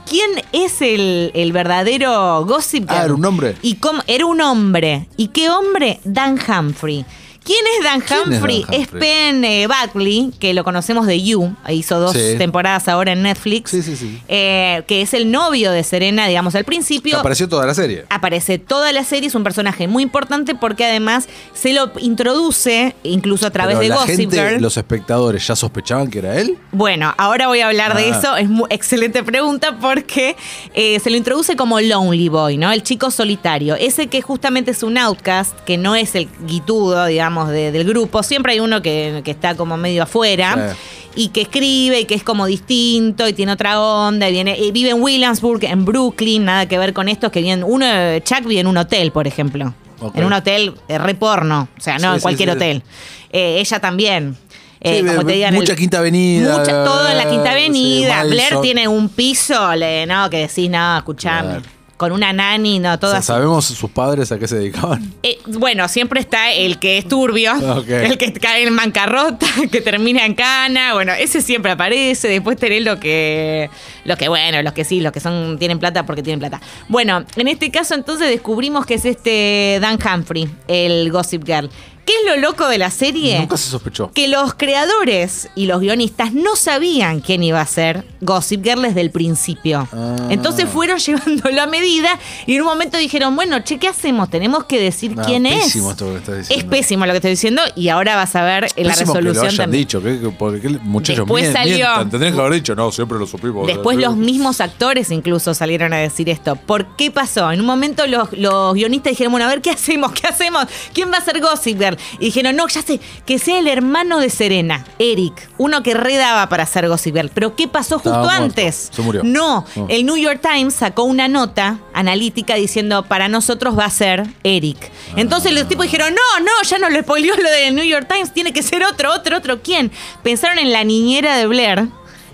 ¿quién 0.06 0.30
es 0.52 0.82
el, 0.82 1.32
el 1.34 1.54
verdadero 1.54 2.44
Gossip 2.46 2.90
Girl? 2.90 3.00
Ah, 3.00 3.06
¿era 3.06 3.14
un 3.14 3.24
hombre? 3.24 3.56
Y 3.62 3.76
cómo, 3.76 4.02
era 4.08 4.26
un 4.26 4.42
hombre. 4.42 5.08
¿Y 5.16 5.30
qué 5.30 5.50
hombre? 5.50 6.02
Dan 6.04 6.38
Humphrey. 6.46 7.06
¿Quién 7.44 7.60
es 7.78 7.84
Dan 7.84 8.00
¿Quién 8.02 8.20
es 8.20 8.26
Dan 8.26 8.34
Humphrey? 8.36 8.66
Es? 8.72 8.88
Penn 8.88 9.44
eh, 9.44 9.68
Buckley, 9.68 10.32
que 10.40 10.54
lo 10.54 10.64
conocemos 10.64 11.06
de 11.08 11.22
You, 11.22 11.54
hizo 11.70 12.00
dos 12.00 12.14
Sí. 12.14 12.36
temporadas 12.38 12.88
ahora 12.88 13.12
en 13.12 13.22
Netflix, 13.24 13.72
Sí, 13.72 13.82
sí, 13.82 13.96
sí. 13.98 14.22
eh, 14.30 14.84
que 14.88 15.02
es 15.02 15.14
el 15.14 15.30
novio 15.32 15.72
de 15.72 15.84
Serena, 15.84 16.28
digamos, 16.28 16.56
al 16.56 16.64
principio. 16.64 17.18
apareció 17.20 17.50
toda 17.50 17.66
la 17.66 17.74
serie. 17.74 18.06
Aparece 18.10 18.60
toda 18.60 18.92
la 18.94 19.04
serie, 19.04 19.28
es 19.28 19.36
un 19.36 19.44
personaje 19.44 19.88
muy 19.88 20.04
importante 20.04 20.56
porque 20.56 20.86
además 20.86 21.28
se 21.54 21.74
lo 21.74 21.92
introduce 22.00 22.96
incluso 23.04 23.46
a 23.48 23.52
través 23.52 23.76
Pero 23.78 23.82
de 23.84 23.90
la 23.90 23.96
Gossip 23.98 24.16
gente, 24.16 24.38
Girl. 24.38 24.62
los 24.62 24.78
espectadores, 24.78 25.46
¿ya 25.46 25.56
sospechaban 25.56 26.10
que 26.10 26.20
era 26.20 26.40
él? 26.40 26.58
Bueno, 26.72 27.14
ahora 27.18 27.48
voy 27.48 27.60
a 27.60 27.68
hablar 27.68 27.96
de 27.98 28.12
Ah. 28.12 28.18
eso. 28.18 28.36
Es 28.38 28.48
muy 28.50 28.68
excelente 28.70 29.22
pregunta 29.24 29.78
porque 29.82 30.36
eh, 30.74 31.00
se 31.02 31.10
lo 31.10 31.18
introduce 31.18 31.56
como 31.56 31.80
Lonely 31.82 32.30
Boy, 32.30 32.58
¿no? 32.58 32.72
El 32.72 32.84
chico 32.84 33.12
solitario. 33.12 33.76
Ese 33.76 34.08
que 34.08 34.22
justamente 34.22 34.72
es 34.72 34.82
un 34.84 34.98
outcast, 34.98 35.58
que 35.66 35.78
no 35.78 35.96
es 35.96 36.16
el 36.16 36.30
guitudo, 36.48 37.06
digamos, 37.06 37.33
de- 37.50 37.72
del 37.72 37.84
grupo. 37.86 38.24
Siempre 38.24 38.54
hay 38.54 38.60
uno 38.60 38.82
que, 38.82 39.22
que 39.24 39.32
está 39.32 39.56
como 39.56 39.78
medio 39.78 40.04
afuera. 40.04 40.76
Y 41.16 41.28
que 41.28 41.42
escribe 41.42 42.00
y 42.00 42.06
que 42.06 42.16
es 42.16 42.24
como 42.24 42.48
distinto 42.48 43.28
y 43.28 43.34
tiene 43.34 43.52
otra 43.52 43.80
onda. 43.80 44.28
Y 44.30 44.32
viene, 44.32 44.58
y 44.58 44.72
vive 44.72 44.90
en 44.90 45.02
Williamsburg, 45.02 45.64
en 45.66 45.86
Brooklyn, 45.86 46.46
nada 46.46 46.68
que 46.68 46.78
ver 46.80 46.94
con 46.94 47.08
esto. 47.08 47.32
Que 47.32 47.42
viene, 47.42 47.64
uno, 47.64 47.86
Chuck 48.20 48.46
vive 48.46 48.62
en 48.62 48.68
un 48.68 48.78
hotel, 48.78 49.12
por 49.12 49.28
ejemplo. 49.28 49.74
En 50.16 50.24
un 50.26 50.34
hotel 50.34 50.74
eh, 50.88 50.98
re 50.98 51.14
porno. 51.16 51.68
O 51.78 51.82
sea, 51.82 51.98
no 52.00 52.10
Sí, 52.12 52.16
en 52.16 52.22
cualquier 52.22 52.50
sí. 52.50 52.56
hotel. 52.56 52.84
Eh, 53.32 53.58
ella 53.60 53.80
también. 53.80 54.36
Eh, 54.82 55.00
Sí, 55.02 55.06
como 55.08 55.24
te 55.26 55.34
digan, 55.34 55.54
mucha 55.54 55.74
el- 55.74 55.78
Quinta 55.78 56.00
Avenida, 56.00 56.58
Mucha, 56.58 56.84
todo 56.84 57.08
en 57.08 57.18
la 57.18 57.30
Quinta 57.30 57.52
Avenida. 57.52 58.24
Blair 58.26 58.58
tiene 58.62 58.88
un 58.88 59.08
piso, 59.08 59.74
le, 59.76 60.06
no, 60.08 60.30
que 60.32 60.40
decís, 60.48 60.70
no, 60.70 60.98
escuchame. 60.98 61.62
Con 61.98 62.12
una 62.12 62.34
nani, 62.34 62.80
no, 62.80 62.94
O 62.94 63.00
todo 63.00 63.12
sea, 63.12 63.20
así. 63.20 63.28
¿Sabemos 63.28 63.66
sus 63.66 63.90
padres 63.90 64.32
a 64.32 64.40
qué 64.40 64.48
se 64.48 64.56
dedicaban? 64.56 65.14
Eh, 65.22 65.38
bueno, 65.46 65.88
siempre 65.88 66.20
está 66.20 66.52
el 66.52 66.80
que 66.80 66.98
es 66.98 67.08
turbio, 67.08 67.54
el 67.88 68.18
que 68.18 68.34
cae 68.34 68.68
en 68.68 68.76
bancarrota, 68.76 69.46
que 69.72 69.80
termina 69.80 70.26
en 70.26 70.34
cana. 70.34 70.94
Bueno, 70.94 71.14
ese 71.14 71.42
siempre 71.42 71.72
aparece. 71.72 72.28
Después 72.28 72.58
tenés 72.58 72.84
lo 72.84 73.00
que, 73.00 73.70
lo 74.06 74.18
que 74.18 74.28
bueno, 74.28 74.62
los 74.64 74.74
que 74.74 74.84
sí, 74.84 75.02
los 75.02 75.12
que 75.12 75.20
son 75.20 75.58
tienen 75.60 75.80
plata 75.80 76.06
porque 76.06 76.24
tienen 76.24 76.40
plata. 76.40 76.60
Bueno, 76.90 77.24
en 77.36 77.48
este 77.48 77.70
caso 77.72 77.94
entonces 77.94 78.28
descubrimos 78.28 78.86
que 78.86 78.96
es 78.96 79.06
este 79.06 79.78
Dan 79.80 80.00
Humphrey, 80.04 80.50
el 80.68 81.12
Gossip 81.12 81.46
Girl. 81.46 81.70
¿Qué 82.06 82.12
es 82.22 82.36
lo 82.36 82.42
loco 82.42 82.68
de 82.68 82.78
la 82.78 82.92
serie? 82.92 83.40
Nunca 83.40 83.58
se 83.58 83.70
sospechó. 83.70 84.12
que 84.14 84.28
los 84.28 84.54
creadores 84.56 85.50
y 85.56 85.68
los 85.68 85.80
guionistas 85.80 86.34
no 86.34 86.56
sabían 86.56 87.22
quién 87.22 87.44
iba 87.44 87.62
a 87.62 87.66
ser 87.66 88.04
Gossip 88.22 88.64
Girl 88.64 88.82
desde 88.82 89.02
el 89.02 89.10
principio. 89.12 89.88
Ah. 89.94 90.16
Entonces 90.30 90.68
fueron 90.70 90.98
llevándolo 91.00 91.62
a 91.62 91.66
medida 91.68 92.20
y 92.46 92.56
en 92.56 92.62
un 92.62 92.68
momento 92.68 92.98
dijeron, 92.98 93.36
bueno, 93.36 93.60
che, 93.64 93.78
¿qué 93.80 93.88
hacemos? 93.88 94.30
Tenemos 94.30 94.66
que 94.66 94.80
decir 94.82 95.16
No, 95.16 95.24
quién 95.24 95.46
es. 95.46 95.64
pésimo 95.64 95.92
esto 95.92 96.06
que 96.12 96.18
estás 96.18 96.36
Es 96.40 96.48
diciendo. 96.50 96.70
pésimo 96.72 97.06
lo 97.06 97.12
que 97.14 97.18
estoy 97.18 97.32
diciendo 97.32 97.62
y 97.76 97.88
ahora 97.90 98.16
vas 98.16 98.36
a 98.36 98.44
ver 98.44 98.68
en 98.76 98.88
la 98.88 98.94
Pésimo 98.94 99.14
que 99.14 99.22
lo 99.22 99.30
resolución 99.30 99.46
hayan 99.48 99.58
también. 99.66 99.82
dicho, 99.82 100.04
que, 100.04 100.20
que- 100.20 100.30
porque 100.30 100.70
muchachos 100.84 101.26
Después 101.26 101.44
mien- 101.46 101.54
salió- 101.54 101.76
mientan. 101.88 102.10
Tendrían 102.10 102.34
que 102.36 102.40
haber 102.42 102.54
dicho, 102.54 102.76
no, 102.76 102.92
siempre 102.92 103.18
lo 103.18 103.26
supimos. 103.28 103.66
Después 103.68 103.98
los 103.98 104.16
mismos 104.18 104.60
actores 104.62 105.10
incluso 105.12 105.54
salieron 105.54 105.94
a 105.94 105.98
decir 105.98 106.30
esto. 106.30 106.56
¿Por 106.58 106.96
qué 106.98 107.12
pasó? 107.12 107.52
En 107.52 107.62
un 107.62 107.66
momento 107.66 108.06
los, 108.08 108.32
los 108.34 108.74
guionistas 108.74 109.12
dijeron, 109.12 109.32
bueno, 109.32 109.46
a 109.46 109.50
ver, 109.50 109.62
¿qué 109.62 109.70
hacemos? 109.72 110.12
¿Qué 110.12 110.28
hacemos? 110.28 110.66
¿Quién 110.94 111.12
va 111.12 111.18
a 111.18 111.22
ser 111.22 111.40
Gossip 111.40 111.78
Girl? 111.80 111.93
Y 112.20 112.26
dijeron, 112.26 112.56
no, 112.56 112.68
ya 112.68 112.82
sé, 112.82 113.00
que 113.26 113.40
sea 113.40 113.60
el 113.60 113.68
hermano 113.68 114.20
de 114.20 114.30
Serena, 114.30 114.86
Eric, 115.00 115.50
uno 115.58 115.84
que 115.84 115.94
redaba 115.94 116.50
para 116.50 116.66
ser 116.66 116.88
Gossip 116.88 117.16
Girl. 117.16 117.30
Pero 117.34 117.56
¿qué 117.56 117.68
pasó 117.68 117.96
justo 118.00 118.10
Estaba 118.10 118.36
antes? 118.36 118.90
Se 118.94 119.02
murió. 119.02 119.22
No, 119.24 119.66
No. 119.76 119.86
el 119.90 120.06
New 120.06 120.18
York 120.18 120.42
Times 120.42 120.74
sacó 120.74 121.04
una 121.04 121.28
nota 121.28 121.80
analítica 121.94 122.56
diciendo, 122.56 123.04
para 123.04 123.28
nosotros 123.28 123.78
va 123.78 123.86
a 123.86 123.90
ser 123.90 124.26
Eric. 124.44 124.92
Entonces 125.16 125.54
los 125.54 125.68
tipos 125.68 125.86
dijeron, 125.86 126.14
no, 126.14 126.44
no, 126.44 126.52
ya 126.68 126.78
no 126.80 126.90
lo 126.90 127.00
spoileó 127.02 127.36
lo 127.36 127.50
del 127.50 127.76
New 127.76 127.86
York 127.86 128.08
Times, 128.12 128.34
tiene 128.34 128.52
que 128.54 128.64
ser 128.64 128.84
otro, 128.84 129.14
otro, 129.14 129.38
otro. 129.38 129.62
¿Quién? 129.62 129.92
Pensaron 130.24 130.60
en 130.60 130.72
la 130.72 130.84
niñera 130.84 131.38
de 131.38 131.48
Blair. 131.48 131.88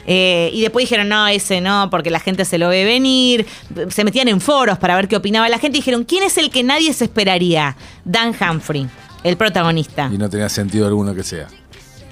eh, 0.08 0.50
y 0.54 0.62
después 0.62 0.84
dijeron, 0.84 1.08
no, 1.10 1.28
ese 1.28 1.62
no, 1.62 1.89
porque 1.92 2.10
la 2.10 2.20
gente 2.20 2.44
se 2.46 2.58
lo 2.58 2.70
ve 2.70 2.84
venir. 2.84 3.46
Se 3.89 4.04
metían 4.04 4.28
en 4.28 4.42
foros 4.42 4.80
para 4.80 4.96
ver 4.96 5.08
qué 5.08 5.16
opinaba 5.18 5.48
la 5.50 5.60
gente. 5.60 5.78
Y 5.78 5.82
dijeron, 5.82 6.04
¿quién 6.04 6.24
es 6.24 6.38
el 6.38 6.50
que 6.50 6.63
nadie 6.63 6.94
se 6.94 7.04
esperaría? 7.06 7.75
Dan 8.06 8.34
Humphrey, 8.39 8.88
el 9.23 9.38
protagonista. 9.38 10.09
Y 10.11 10.17
no 10.17 10.29
tenía 10.29 10.49
sentido 10.49 10.88
alguno 10.88 11.13
que 11.13 11.23
sea. 11.23 11.47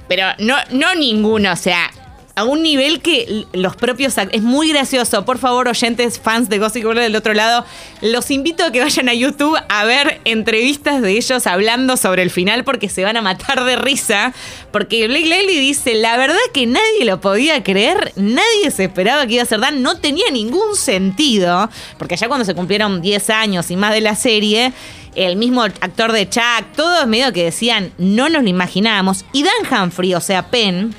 Pero 0.08 0.28
no, 0.40 0.56
no 0.72 0.96
ninguno, 0.96 1.52
o 1.52 1.56
sea, 1.56 1.90
a 2.38 2.44
un 2.44 2.62
nivel 2.62 3.02
que 3.02 3.46
los 3.52 3.76
propios... 3.76 4.16
Es 4.32 4.44
muy 4.44 4.70
gracioso. 4.70 5.26
Por 5.26 5.40
favor, 5.40 5.68
oyentes, 5.68 6.20
fans 6.20 6.50
de 6.50 6.60
Gossip 6.60 6.84
Girl 6.84 6.96
del 6.96 7.16
otro 7.16 7.34
lado, 7.34 7.66
los 8.02 8.30
invito 8.30 8.64
a 8.64 8.72
que 8.72 8.80
vayan 8.80 9.10
a 9.10 9.16
YouTube 9.16 9.58
a 9.68 9.86
ver 9.86 10.22
entrevistas 10.24 11.02
de 11.02 11.18
ellos 11.18 11.48
hablando 11.48 11.98
sobre 11.98 12.22
el 12.22 12.30
final 12.30 12.64
porque 12.64 12.90
se 12.90 13.04
van 13.04 13.18
a 13.18 13.24
matar 13.24 13.66
de 13.66 13.76
risa. 13.76 14.34
Porque 14.72 15.08
Blake 15.08 15.26
Lively 15.26 15.60
dice, 15.60 15.96
la 15.96 16.16
verdad 16.16 16.38
que 16.54 16.68
nadie 16.68 17.06
lo 17.06 17.20
podía 17.20 17.64
creer, 17.64 18.14
nadie 18.16 18.70
se 18.70 18.84
esperaba 18.84 19.26
que 19.26 19.34
iba 19.34 19.44
a 19.44 19.48
ser 19.48 19.60
Dan, 19.60 19.82
no 19.82 19.98
tenía 19.98 20.30
ningún 20.32 20.76
sentido. 20.76 21.72
Porque 21.98 22.18
ya 22.18 22.28
cuando 22.28 22.46
se 22.46 22.54
cumplieron 22.54 23.02
10 23.02 23.32
años 23.32 23.72
y 23.72 23.76
más 23.76 23.94
de 23.94 24.02
la 24.02 24.16
serie 24.16 24.74
el 25.16 25.38
mismo 25.38 25.64
actor 25.64 26.12
de 26.12 26.30
Chuck, 26.30 26.66
todos 26.76 27.08
medio 27.08 27.34
que 27.34 27.46
decían, 27.46 27.92
no 27.98 28.30
nos 28.30 28.44
lo 28.44 28.50
imaginábamos. 28.50 29.26
Y 29.34 29.42
Dan 29.42 29.84
Humphrey, 29.84 30.14
o 30.14 30.22
sea, 30.22 30.52
Penn, 30.52 30.94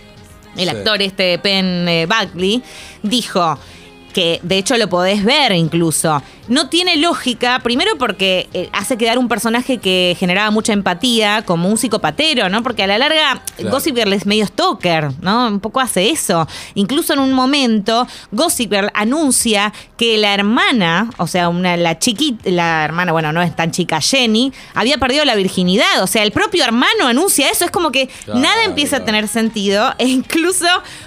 el 0.58 0.68
actor 0.68 1.00
este 1.00 1.38
Penn 1.38 1.88
eh, 1.88 2.06
Buckley, 2.06 2.62
dijo 3.02 3.58
que 4.12 4.40
de 4.42 4.58
hecho 4.58 4.76
lo 4.76 4.88
podés 4.88 5.24
ver 5.24 5.52
incluso. 5.52 6.22
No 6.48 6.70
tiene 6.70 6.96
lógica, 6.96 7.60
primero 7.62 7.98
porque 7.98 8.48
eh, 8.54 8.70
hace 8.72 8.96
quedar 8.96 9.18
un 9.18 9.28
personaje 9.28 9.76
que 9.78 10.16
generaba 10.18 10.50
mucha 10.50 10.72
empatía, 10.72 11.42
como 11.44 11.68
un 11.68 11.76
psicopatero, 11.76 12.48
¿no? 12.48 12.62
Porque 12.62 12.84
a 12.84 12.86
la 12.86 12.96
larga 12.98 13.42
Claro. 13.56 13.70
Gossip 13.70 13.96
Girl 13.96 14.12
es 14.14 14.24
medio 14.24 14.46
stalker, 14.46 15.10
¿no? 15.20 15.48
Un 15.48 15.60
poco 15.60 15.80
hace 15.80 16.08
eso. 16.10 16.46
Incluso 16.74 17.12
en 17.12 17.18
un 17.18 17.32
momento, 17.34 18.06
Gossip 18.32 18.72
Girl 18.72 18.88
anuncia 18.94 19.72
que 19.98 20.16
la 20.16 20.32
hermana, 20.32 21.10
o 21.18 21.26
sea, 21.26 21.48
una, 21.50 21.76
la 21.76 21.98
chiquita, 21.98 22.48
la 22.50 22.84
hermana, 22.84 23.12
bueno, 23.12 23.30
no 23.32 23.42
es 23.42 23.54
tan 23.54 23.70
chica, 23.70 24.00
Jenny, 24.00 24.52
había 24.74 24.96
perdido 24.98 25.24
la 25.26 25.34
virginidad. 25.34 26.02
O 26.02 26.06
sea, 26.06 26.22
el 26.22 26.32
propio 26.32 26.64
hermano 26.64 27.06
anuncia 27.08 27.50
eso. 27.50 27.64
Es 27.66 27.70
como 27.70 27.92
que 27.92 28.08
Claro. 28.24 28.40
nada 28.40 28.64
empieza 28.64 28.98
a 28.98 29.04
tener 29.04 29.28
sentido. 29.28 29.94
E 29.98 30.06
incluso 30.06 30.66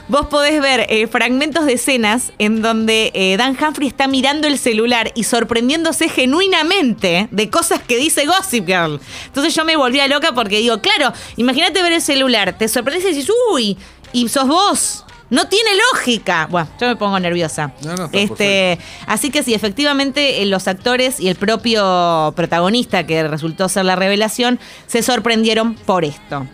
vos 0.10 0.28
podés 0.28 0.62
ver 0.62 0.86
eh, 0.90 1.08
fragmentos 1.08 1.66
de 1.66 1.74
escenas 1.74 2.32
en 2.38 2.62
donde 2.62 2.91
eh, 2.92 3.38
Dan 3.38 3.58
Humphrey 3.62 3.88
está 3.88 4.08
mirando 4.08 4.48
el 4.48 4.58
celular 4.58 5.12
y 5.16 5.24
sorprendiéndose 5.24 6.10
genuinamente 6.10 7.28
de 7.32 7.50
cosas 7.50 7.82
que 7.82 7.98
dice 7.98 8.26
Gossip 8.26 8.66
Girl. 8.66 9.00
Entonces 9.26 9.54
yo 9.56 9.66
me 9.66 9.76
volvía 9.76 10.08
loca 10.08 10.34
porque 10.34 10.60
digo, 10.60 10.80
claro, 10.82 11.14
imagínate 11.38 11.82
ver 11.82 11.94
el 11.94 12.02
celular, 12.02 12.58
te 12.58 12.68
sorprendes 12.68 13.06
y 13.06 13.16
dices, 13.16 13.34
uy, 13.52 13.78
y 14.14 14.28
sos 14.30 14.48
vos. 14.48 15.06
No 15.30 15.48
tiene 15.48 15.70
lógica. 15.94 16.48
Bueno, 16.52 16.68
yo 16.80 16.88
me 16.88 16.98
pongo 16.98 17.18
nerviosa. 17.18 17.72
No, 17.86 17.96
no, 17.96 18.06
está 18.06 18.18
este, 18.18 18.80
así 19.08 19.32
que 19.32 19.44
sí, 19.44 19.54
efectivamente, 19.54 20.42
eh, 20.42 20.46
los 20.46 20.68
actores 20.68 21.22
y 21.22 21.30
el 21.30 21.38
propio 21.38 22.34
protagonista, 22.36 23.08
que 23.08 23.26
resultó 23.26 23.70
ser 23.70 23.86
la 23.86 23.96
revelación, 23.96 24.60
se 24.88 25.02
sorprendieron 25.02 25.76
por 25.76 26.04
esto. 26.04 26.46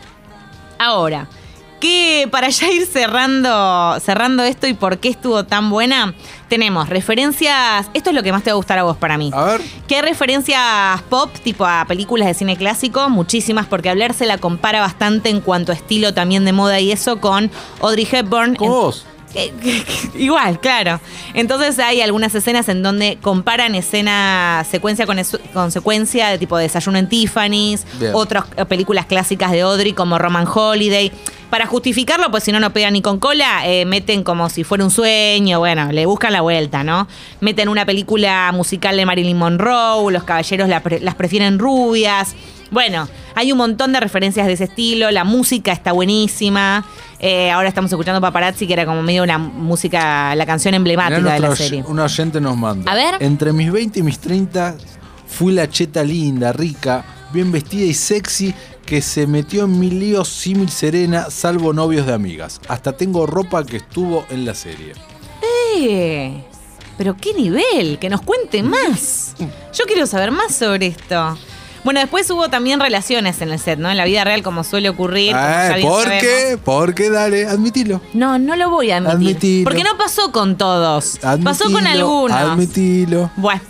Ahora, 0.78 1.28
que 1.80 2.28
para 2.32 2.50
ya 2.50 2.70
ir 2.70 2.86
cerrando, 2.86 4.00
cerrando 4.00 4.44
esto 4.44 4.68
y 4.68 4.74
por 4.74 4.98
qué 5.00 5.10
estuvo 5.10 5.44
tan 5.46 5.70
buena, 5.70 6.14
tenemos 6.50 6.90
referencias. 6.90 7.90
Esto 7.94 8.10
es 8.10 8.16
lo 8.16 8.24
que 8.24 8.32
más 8.32 8.44
te 8.44 8.50
va 8.50 8.54
a 8.54 8.58
gustar 8.58 8.80
a 8.80 8.84
vos 8.84 8.98
para 8.98 9.18
mí. 9.18 9.32
A 9.34 9.44
ver. 9.44 9.62
Que 9.88 9.96
hay 9.98 10.02
referencias 10.02 11.02
pop, 11.10 11.32
tipo 11.44 11.66
a 11.66 11.86
películas 11.88 12.28
de 12.28 12.34
cine 12.34 12.56
clásico, 12.58 13.10
muchísimas, 13.10 13.66
porque 13.68 13.90
hablar 13.90 14.14
se 14.14 14.26
la 14.26 14.38
compara 14.38 14.80
bastante 14.82 15.30
en 15.30 15.42
cuanto 15.42 15.72
a 15.72 15.76
estilo 15.76 16.14
también 16.14 16.46
de 16.46 16.54
moda 16.54 16.80
y 16.80 16.92
eso 16.92 17.20
con 17.20 17.52
Audrey 17.82 18.08
Hepburn. 18.12 18.56
Como 18.56 18.72
en- 18.72 18.82
vos. 18.82 19.06
Igual, 20.16 20.60
claro. 20.60 21.00
Entonces 21.34 21.78
hay 21.80 22.02
algunas 22.02 22.34
escenas 22.34 22.70
en 22.70 22.82
donde 22.84 23.18
comparan 23.22 23.76
escena 23.76 24.66
secuencia 24.70 25.06
con, 25.06 25.20
es- 25.20 25.38
con 25.54 25.72
secuencia 25.72 26.30
de 26.30 26.38
tipo 26.38 26.58
Desayuno 26.58 26.98
en 26.98 27.10
Tiffany's, 27.10 27.86
Bien. 28.00 28.12
otras 28.16 28.46
eh, 28.56 28.66
películas 28.66 29.06
clásicas 29.06 29.52
de 29.52 29.62
Audrey 29.62 29.94
como 29.94 30.18
Roman 30.18 30.48
Holiday. 30.52 31.12
Para 31.50 31.66
justificarlo, 31.66 32.30
pues 32.30 32.44
si 32.44 32.52
no, 32.52 32.60
no 32.60 32.74
pega 32.74 32.92
ni 32.92 33.02
con 33.02 33.20
cola, 33.20 33.62
eh, 33.66 33.86
meten 33.86 34.24
como 34.24 34.50
si 34.50 34.66
fuera 34.66 34.84
un 34.84 34.92
sueño, 34.92 35.60
bueno, 35.60 35.92
le 35.94 36.06
buscan 36.06 36.34
la 36.34 36.42
vuelta, 36.42 36.84
¿no? 36.84 37.08
Meten 37.40 37.70
una 37.70 37.86
película 37.86 38.52
musical 38.54 38.98
de 38.98 39.06
Marilyn 39.06 39.38
Monroe, 39.38 40.12
los 40.12 40.24
caballeros 40.26 40.68
la 40.68 40.82
pre- 40.82 41.00
las 41.00 41.16
prefieren 41.16 41.58
rubias. 41.58 42.36
Bueno, 42.72 43.08
hay 43.36 43.52
un 43.52 43.58
montón 43.58 43.94
de 43.94 44.00
referencias 44.00 44.46
de 44.48 44.54
ese 44.54 44.66
estilo, 44.66 45.10
la 45.12 45.24
música 45.24 45.72
está 45.72 45.92
buenísima. 45.92 46.86
Eh, 47.20 47.50
ahora 47.50 47.70
estamos 47.70 47.92
escuchando 47.92 48.22
Paparazzi, 48.22 48.68
que 48.68 48.74
era 48.74 48.86
como 48.86 49.02
medio 49.02 49.24
una 49.24 49.38
música, 49.38 50.36
la 50.36 50.46
canción 50.46 50.74
emblemática 50.74 51.20
Mirá, 51.20 51.34
de 51.34 51.40
la 51.40 51.56
serie. 51.56 51.84
Un 51.88 52.00
oyente 52.00 52.42
nos 52.42 52.58
manda. 52.58 52.92
A 52.92 52.96
ver. 52.96 53.16
Entre 53.20 53.54
mis 53.54 53.72
20 53.72 54.00
y 54.00 54.04
mis 54.04 54.20
30 54.20 54.76
fui 55.28 55.54
la 55.54 55.70
cheta 55.70 56.04
linda, 56.04 56.52
rica, 56.54 57.04
bien 57.34 57.52
vestida 57.52 57.86
y 57.86 57.94
sexy 57.94 58.54
que 58.86 59.02
se 59.02 59.28
metió 59.28 59.66
en 59.66 59.80
mil 59.80 60.00
líos 60.00 60.30
símil 60.30 60.70
serena, 60.70 61.30
salvo 61.30 61.74
novios 61.74 62.06
de 62.06 62.14
amigas. 62.14 62.62
Hasta 62.70 62.94
tengo 62.94 63.26
ropa 63.26 63.66
que 63.66 63.78
estuvo 63.78 64.26
en 64.30 64.46
la 64.46 64.54
serie. 64.54 64.94
Eh, 65.78 66.44
Pero 66.98 67.16
qué 67.18 67.34
nivel, 67.34 68.00
que 68.00 68.10
nos 68.10 68.22
cuente 68.22 68.64
más. 68.64 69.36
Yo 69.74 69.86
quiero 69.86 70.08
saber 70.08 70.32
más 70.32 70.56
sobre 70.56 70.88
esto. 70.88 71.38
Bueno, 71.84 72.00
después 72.00 72.30
hubo 72.30 72.50
también 72.50 72.80
relaciones 72.80 73.42
en 73.42 73.50
el 73.52 73.60
set, 73.60 73.80
¿no? 73.80 73.90
En 73.90 73.98
la 73.98 74.06
vida 74.06 74.24
real, 74.24 74.44
como 74.44 74.64
suele 74.64 74.90
ocurrir. 74.90 75.34
Ah, 75.36 75.76
¿Por 75.82 76.10
qué? 76.10 76.58
¿Por 76.64 76.94
qué? 76.94 77.10
Dale, 77.10 77.46
admitilo. 77.46 78.02
No, 78.14 78.40
no 78.40 78.56
lo 78.56 78.70
voy 78.70 78.92
a 78.92 78.98
admitir. 78.98 79.16
Admitilo. 79.16 79.70
Porque 79.70 79.84
no 79.84 79.98
pasó 79.98 80.32
con 80.32 80.58
todos. 80.58 81.20
pasó 81.44 81.72
con 81.72 81.88
algunos. 81.88 82.38
Admitilo. 82.38 83.32
Bueno, 83.36 83.62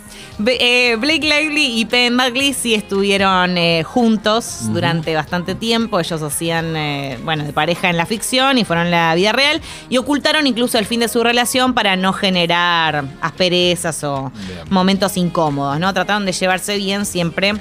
eh, 0.46 0.96
Blake 1.00 1.22
Lively 1.22 1.80
y 1.80 1.84
Penn 1.84 2.16
Buckley 2.16 2.52
sí 2.54 2.74
estuvieron 2.74 3.58
eh, 3.58 3.82
juntos 3.82 4.72
durante 4.72 5.14
bastante 5.14 5.54
tiempo. 5.54 5.98
Ellos 5.98 6.22
hacían, 6.22 6.76
eh, 6.76 7.18
bueno, 7.24 7.44
de 7.44 7.52
pareja 7.52 7.90
en 7.90 7.96
la 7.96 8.06
ficción 8.06 8.56
y 8.56 8.64
fueron 8.64 8.86
en 8.86 8.92
la 8.92 9.14
vida 9.16 9.32
real. 9.32 9.60
Y 9.88 9.98
ocultaron 9.98 10.46
incluso 10.46 10.78
el 10.78 10.86
fin 10.86 11.00
de 11.00 11.08
su 11.08 11.24
relación 11.24 11.74
para 11.74 11.96
no 11.96 12.12
generar 12.12 13.04
asperezas 13.20 14.04
o 14.04 14.30
Bien. 14.46 14.60
momentos 14.70 15.16
incómodos, 15.16 15.80
¿no? 15.80 15.92
Trataron 15.92 16.24
de 16.24 16.32
llevarse 16.32 16.76
bien 16.76 17.04
siempre 17.04 17.54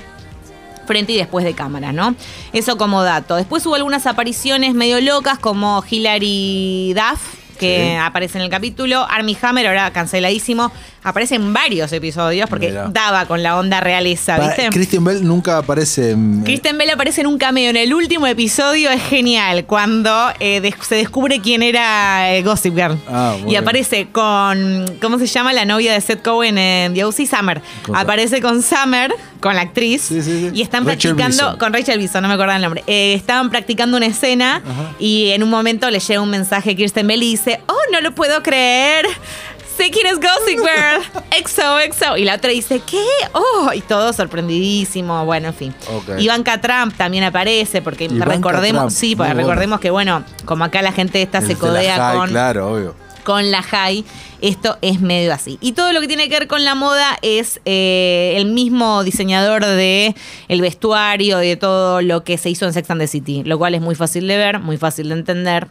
frente 0.87 1.11
y 1.13 1.17
después 1.17 1.45
de 1.45 1.53
cámara, 1.53 1.91
¿no? 1.91 2.15
Eso 2.53 2.77
como 2.77 3.03
dato. 3.03 3.35
Después 3.35 3.63
hubo 3.67 3.75
algunas 3.75 4.07
apariciones 4.07 4.73
medio 4.73 4.99
locas 5.01 5.37
como 5.37 5.83
Hilary 5.87 6.93
Duff, 6.95 7.21
que 7.59 7.91
Sí. 7.91 7.95
aparece 7.97 8.37
en 8.37 8.43
el 8.45 8.49
capítulo. 8.49 9.05
Army 9.09 9.37
Hammer, 9.41 9.67
ahora 9.67 9.91
canceladísimo, 9.91 10.71
aparece 11.07 11.35
en 11.35 11.53
varios 11.53 11.91
episodios 11.93 12.49
porque 12.49 12.69
Mirá. 12.69 12.87
daba 12.89 13.25
con 13.25 13.41
la 13.43 13.57
onda 13.57 13.79
realeza, 13.79 14.37
¿viste? 14.39 14.69
Christian 14.69 15.03
Bell 15.03 15.25
nunca 15.25 15.57
aparece 15.57 16.11
en. 16.11 16.43
Kristen 16.43 16.77
Bell 16.77 16.89
aparece 16.89 17.21
en 17.21 17.27
un 17.27 17.37
cameo 17.37 17.69
en 17.69 17.77
el 17.77 17.93
último 17.93 18.27
episodio, 18.27 18.89
es 18.89 19.01
genial, 19.03 19.65
cuando 19.65 20.13
eh, 20.39 20.61
des- 20.61 20.75
se 20.87 20.95
descubre 20.95 21.39
quién 21.39 21.63
era 21.63 22.33
eh, 22.35 22.43
Gossip 22.43 22.75
Girl. 22.75 22.97
Ah, 23.09 23.35
y 23.47 23.55
aparece 23.55 24.07
con, 24.11 24.85
¿cómo 25.01 25.17
se 25.19 25.27
llama? 25.27 25.53
La 25.53 25.65
novia 25.65 25.93
de 25.93 26.01
Seth 26.01 26.21
Cohen 26.21 26.57
en 26.57 26.93
The 26.93 27.03
O.C., 27.05 27.25
Summer. 27.25 27.61
Aparece 27.93 28.41
con 28.41 28.61
Summer, 28.61 29.13
con 29.39 29.55
la 29.55 29.61
actriz, 29.61 30.01
Sí, 30.01 30.21
sí, 30.21 30.49
sí. 30.49 30.51
y 30.53 30.61
están 30.61 30.85
Rachel 30.85 31.15
practicando, 31.15 31.43
Bison. 31.53 31.59
con 31.59 31.73
Rachel 31.73 31.99
Bison, 31.99 32.21
no 32.21 32.27
me 32.27 32.33
acuerdo 32.33 32.53
el 32.55 32.61
nombre, 32.61 32.83
Eh, 32.87 33.13
estaban 33.13 33.49
practicando 33.49 33.97
una 33.97 34.05
escena 34.07 34.61
y 34.99 35.29
en 35.29 35.43
un 35.43 35.49
momento 35.49 35.89
le 35.89 35.99
llega 35.99 36.21
un 36.21 36.29
mensaje 36.29 36.71
a 36.71 36.75
Kirsten 36.75 37.07
Bell 37.07 37.21
y 37.23 37.31
dice, 37.31 37.59
oh, 37.67 37.75
no 37.91 38.01
lo 38.01 38.13
puedo 38.13 38.41
creer. 38.43 39.05
Sé 39.77 39.91
quién 39.91 40.07
es 40.07 40.15
Gossip 40.15 40.59
Girl. 40.59 41.23
Exo, 41.37 41.79
exo. 41.79 42.17
Y 42.17 42.23
la 42.25 42.35
otra 42.35 42.49
dice, 42.51 42.81
¿qué? 42.85 43.03
Oh, 43.33 43.71
y 43.73 43.81
todo 43.81 44.11
sorprendidísimo. 44.13 45.23
Bueno, 45.25 45.49
en 45.49 45.53
fin. 45.53 45.75
Ok. 45.93 46.19
Ivanka 46.19 46.59
Trump 46.59 46.95
también 46.97 47.23
aparece 47.23 47.81
porque 47.81 48.05
Ivanka 48.05 48.25
recordemos, 48.25 48.81
Trump, 48.81 48.91
sí, 48.91 49.15
porque 49.15 49.33
bueno. 49.33 49.47
recordemos 49.47 49.79
que, 49.79 49.89
bueno, 49.91 50.23
como 50.45 50.63
acá 50.63 50.81
la 50.81 50.91
gente 50.91 51.21
esta 51.21 51.41
se 51.41 51.53
El 51.53 51.59
de 51.59 51.65
la 51.65 51.69
codea 51.69 51.95
high, 51.97 52.17
con 52.17 52.29
Claro, 52.29 52.71
obvio. 52.73 52.95
con 53.23 53.51
la 53.51 53.61
high, 53.61 54.03
esto 54.41 54.77
es 54.81 55.01
medio 55.01 55.33
así. 55.33 55.57
Y 55.61 55.73
todo 55.73 55.91
lo 55.93 55.99
que 56.01 56.07
tiene 56.07 56.29
que 56.29 56.39
ver 56.39 56.47
con 56.47 56.63
la 56.63 56.75
moda 56.75 57.17
es 57.21 57.59
eh, 57.65 58.33
el 58.37 58.45
mismo 58.45 59.03
diseñador 59.03 59.65
de 59.65 60.15
el 60.47 60.61
vestuario 60.61 61.41
y 61.43 61.47
de 61.49 61.55
todo 61.57 62.01
lo 62.01 62.23
que 62.23 62.37
se 62.37 62.49
hizo 62.49 62.65
en 62.65 62.73
Sex 62.73 62.89
and 62.91 63.01
the 63.01 63.07
City, 63.07 63.43
lo 63.43 63.57
cual 63.57 63.75
es 63.75 63.81
muy 63.81 63.95
fácil 63.95 64.27
de 64.27 64.37
ver, 64.37 64.59
muy 64.59 64.77
fácil 64.77 65.09
de 65.09 65.15
entender. 65.15 65.67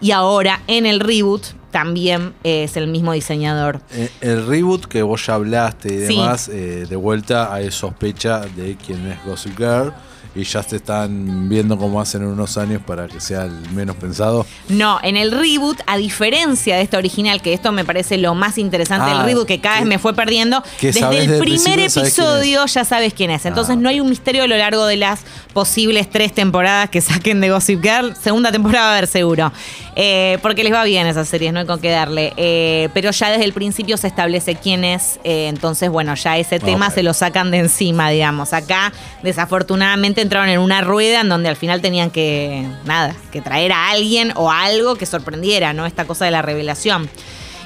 Y 0.00 0.10
ahora 0.10 0.60
en 0.66 0.86
el 0.86 1.00
reboot 1.00 1.42
también 1.70 2.34
es 2.44 2.76
el 2.76 2.86
mismo 2.88 3.12
diseñador. 3.12 3.80
Eh, 3.92 4.10
El 4.20 4.46
reboot 4.46 4.84
que 4.86 5.02
vos 5.02 5.24
ya 5.26 5.34
hablaste 5.34 5.88
y 5.94 6.06
Sí. 6.06 6.16
demás, 6.16 6.48
eh, 6.48 6.86
de 6.88 6.96
vuelta 6.96 7.52
hay 7.54 7.70
sospecha 7.70 8.40
de 8.40 8.76
quién 8.76 9.06
es 9.06 9.24
Gossip 9.24 9.56
Girl 9.56 9.92
y 10.34 10.44
ya 10.44 10.62
se 10.62 10.76
están 10.76 11.48
viendo 11.48 11.76
cómo 11.76 12.00
hacen 12.00 12.22
en 12.22 12.28
unos 12.28 12.56
años 12.56 12.80
para 12.86 13.06
que 13.08 13.20
sea 13.20 13.44
el 13.44 13.52
menos 13.72 13.96
pensado. 13.96 14.46
No, 14.68 14.98
en 15.02 15.16
el 15.16 15.30
reboot, 15.30 15.80
a 15.86 15.96
diferencia 15.98 16.76
de 16.76 16.82
esta 16.82 16.96
original, 16.98 17.42
que 17.42 17.52
esto 17.52 17.70
me 17.72 17.84
parece 17.84 18.16
lo 18.18 18.34
más 18.34 18.56
interesante 18.58 19.10
Ah, 19.10 19.16
del 19.18 19.26
reboot, 19.26 19.46
que 19.46 19.60
cada 19.60 19.76
que- 19.76 19.80
vez 19.82 19.88
me 19.88 19.98
fue 19.98 20.14
perdiendo, 20.14 20.62
desde 20.80 21.24
el 21.24 21.38
primer 21.38 21.80
episodio 21.80 22.64
ya 22.66 22.84
sabes 22.84 23.12
quién 23.14 23.30
es. 23.30 23.44
Entonces 23.44 23.76
Ah, 23.76 23.80
no 23.80 23.88
hay 23.88 24.00
un 24.00 24.08
misterio 24.08 24.44
a 24.44 24.46
lo 24.46 24.56
largo 24.56 24.86
de 24.86 24.96
las 24.96 25.20
posibles 25.52 26.08
tres 26.10 26.32
temporadas 26.34 26.88
que 26.90 27.00
saquen 27.00 27.40
de 27.40 27.50
Gossip 27.50 27.82
Girl. 27.82 28.14
Segunda 28.16 28.50
temporada 28.50 28.86
va 28.86 28.90
a 28.94 28.96
haber 28.98 29.06
seguro. 29.08 29.52
Eh, 29.94 30.38
porque 30.40 30.64
les 30.64 30.72
va 30.72 30.84
bien 30.84 31.06
esas 31.06 31.28
series, 31.28 31.52
no 31.52 31.60
hay 31.60 31.66
con 31.66 31.80
qué 31.80 31.90
darle. 31.90 32.32
Eh, 32.36 32.88
pero 32.94 33.10
ya 33.10 33.30
desde 33.30 33.44
el 33.44 33.52
principio 33.52 33.96
se 33.96 34.06
establece 34.06 34.54
quién 34.54 34.84
es. 34.84 35.20
eh, 35.24 35.48
entonces, 35.48 35.90
bueno, 35.90 36.14
ya 36.14 36.38
ese 36.38 36.58
tema 36.58 36.90
se 36.90 37.02
lo 37.02 37.12
sacan 37.14 37.50
de 37.50 37.58
encima, 37.58 38.10
digamos. 38.10 38.52
Acá, 38.52 38.92
desafortunadamente, 39.22 40.22
entraron 40.22 40.48
en 40.48 40.60
una 40.60 40.80
rueda 40.80 41.20
en 41.20 41.28
donde 41.28 41.48
al 41.48 41.56
final 41.56 41.80
tenían 41.80 42.10
que, 42.10 42.66
nada, 42.84 43.14
que 43.30 43.40
traer 43.40 43.72
a 43.72 43.90
alguien 43.90 44.32
o 44.36 44.50
algo 44.50 44.94
que 44.94 45.06
sorprendiera, 45.06 45.72
¿no? 45.72 45.86
Esta 45.86 46.04
cosa 46.06 46.24
de 46.24 46.30
la 46.30 46.42
revelación. 46.42 47.10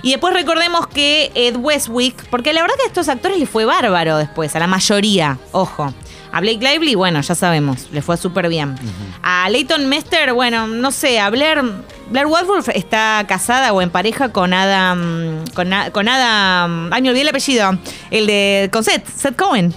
Y 0.02 0.10
después 0.10 0.34
recordemos 0.34 0.86
que 0.86 1.30
Ed 1.34 1.56
Westwick, 1.56 2.26
porque 2.28 2.52
la 2.52 2.62
verdad 2.62 2.76
que 2.76 2.84
a 2.84 2.86
estos 2.86 3.08
actores 3.08 3.38
les 3.38 3.48
fue 3.48 3.64
bárbaro 3.64 4.18
después, 4.18 4.54
a 4.54 4.58
la 4.58 4.66
mayoría, 4.66 5.38
ojo. 5.52 5.92
A 6.32 6.40
Blake 6.40 6.58
Lively, 6.60 6.94
bueno, 6.94 7.20
ya 7.20 7.34
sabemos, 7.34 7.86
le 7.92 8.02
fue 8.02 8.16
súper 8.16 8.48
bien. 8.48 8.74
A 9.22 9.48
Leighton 9.48 9.86
Mester, 9.88 10.32
bueno, 10.34 10.66
no 10.66 10.90
sé, 10.90 11.18
a 11.18 11.30
Blair, 11.30 11.62
Blair 12.10 12.26
Waldorf 12.26 12.68
está 12.70 13.24
casada 13.26 13.72
o 13.72 13.80
en 13.80 13.90
pareja 13.90 14.30
con 14.30 14.52
Adam, 14.52 15.44
con, 15.54 15.70
con 15.92 16.08
Adam, 16.08 16.92
ay 16.92 17.02
me 17.02 17.08
olvidé 17.08 17.22
el 17.22 17.28
apellido, 17.28 17.78
el 18.10 18.26
de, 18.26 18.68
con 18.72 18.84
Seth, 18.84 19.06
Seth 19.08 19.36
Cohen. 19.36 19.72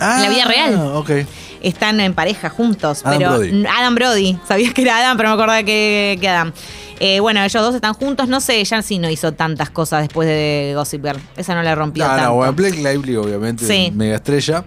Ah, 0.00 0.20
la 0.22 0.28
vida 0.30 0.44
real. 0.46 0.74
Ok. 0.94 1.10
Están 1.60 1.98
en 2.00 2.14
pareja 2.14 2.50
juntos, 2.50 3.02
Adam 3.04 3.18
pero 3.18 3.30
Brody. 3.30 3.66
Adam 3.66 3.94
Brody, 3.94 4.38
sabías 4.46 4.72
que 4.72 4.82
era 4.82 4.98
Adam, 4.98 5.16
pero 5.16 5.28
me 5.30 5.34
acordaba 5.34 5.62
que, 5.64 6.16
que 6.20 6.28
Adam. 6.28 6.52
Eh, 7.00 7.20
bueno, 7.20 7.42
ellos 7.42 7.62
dos 7.62 7.74
están 7.74 7.94
juntos, 7.94 8.28
no 8.28 8.40
sé, 8.40 8.58
ella 8.60 8.80
sí 8.82 8.98
no 8.98 9.08
hizo 9.10 9.32
tantas 9.32 9.70
cosas 9.70 10.02
después 10.02 10.28
de 10.28 10.72
Gossip 10.76 11.04
Girl. 11.04 11.20
Esa 11.36 11.54
no 11.54 11.62
la 11.62 11.74
rompió 11.74 12.04
No, 12.04 12.10
tanto. 12.10 12.24
no, 12.26 12.34
bueno, 12.34 12.52
Blake 12.52 12.76
Lively, 12.76 13.16
obviamente, 13.16 13.64
Sí. 13.66 13.92
mega 13.94 14.16
estrella. 14.16 14.64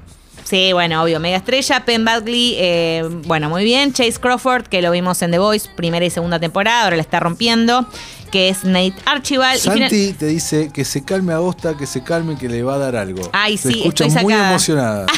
Sí, 0.51 0.74
bueno, 0.74 1.01
obvio, 1.01 1.22
mega 1.22 1.38
estrella. 1.38 1.86
Penn 1.86 2.03
Badgley, 2.03 2.55
eh, 2.58 3.08
bueno, 3.25 3.48
muy 3.48 3.63
bien. 3.63 3.93
Chase 3.93 4.20
Crawford, 4.20 4.63
que 4.67 4.81
lo 4.81 4.91
vimos 4.91 5.22
en 5.22 5.31
The 5.31 5.39
Voice, 5.39 5.70
primera 5.77 6.05
y 6.05 6.10
segunda 6.10 6.41
temporada, 6.41 6.84
ahora 6.84 6.98
la 6.98 7.01
está 7.03 7.22
rompiendo. 7.22 7.88
Que 8.34 8.50
es 8.50 8.65
Nate 8.65 8.93
Archibald. 9.05 9.60
Y 9.60 9.62
Santi 9.62 10.12
te 10.12 10.25
dice 10.25 10.70
que 10.74 10.84
se 10.84 11.05
calme 11.05 11.31
Agosta, 11.31 11.77
que 11.77 11.88
se 11.88 12.03
calme, 12.03 12.38
que 12.38 12.50
le 12.50 12.63
va 12.63 12.74
a 12.74 12.77
dar 12.79 12.98
algo. 12.98 13.22
Ay, 13.31 13.58
sí, 13.58 13.70
escucha 13.77 14.05
estoy 14.05 14.24
muy 14.24 14.34
sacada. 14.34 14.50
emocionada. 14.50 15.05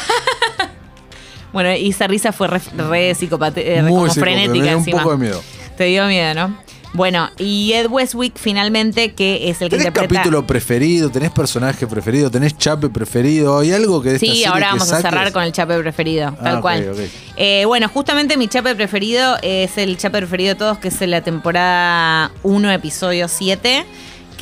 Bueno, 1.51 1.71
y 1.75 1.89
esa 1.89 2.07
risa 2.07 2.31
fue 2.31 2.47
re, 2.47 2.59
re 2.75 3.11
eh, 3.11 3.83
como 3.87 4.09
frenética 4.09 4.53
me 4.53 4.53
dio 4.53 4.71
un 4.71 4.79
encima. 4.79 5.03
poco 5.03 5.11
de 5.11 5.17
miedo. 5.17 5.43
Te 5.77 5.83
dio 5.83 6.07
miedo, 6.07 6.33
¿no? 6.33 6.57
Bueno, 6.93 7.29
y 7.39 7.73
Ed 7.73 7.87
Westwick 7.89 8.33
finalmente, 8.37 9.13
que 9.13 9.49
es 9.49 9.61
el 9.61 9.69
que 9.69 9.77
¿Tenés 9.77 9.87
interpreta... 9.87 10.13
capítulo 10.21 10.45
preferido? 10.45 11.09
¿Tenés 11.09 11.31
personaje 11.31 11.87
preferido? 11.87 12.29
¿Tenés 12.29 12.55
chape 12.57 12.87
preferido? 12.89 13.57
¿Hay 13.57 13.71
algo 13.71 13.99
que 14.01 14.09
de 14.09 14.15
esta 14.17 14.25
Sí, 14.27 14.31
serie 14.33 14.45
ahora 14.47 14.59
que 14.67 14.71
vamos 14.73 14.83
a 14.83 14.97
saques? 14.97 15.03
cerrar 15.09 15.31
con 15.31 15.41
el 15.43 15.51
chape 15.51 15.79
preferido, 15.79 16.31
tal 16.43 16.47
Ah, 16.47 16.55
ok, 16.57 16.61
cual. 16.61 16.89
ok. 16.91 16.99
Eh, 17.37 17.63
bueno, 17.65 17.89
justamente 17.89 18.37
mi 18.37 18.47
chape 18.47 18.75
preferido 18.75 19.37
es 19.41 19.75
el 19.79 19.97
chape 19.97 20.19
preferido 20.19 20.49
de 20.49 20.55
todos, 20.55 20.77
que 20.77 20.89
es 20.89 21.01
la 21.01 21.21
temporada 21.21 22.31
1, 22.43 22.71
episodio 22.71 23.27
7, 23.27 23.85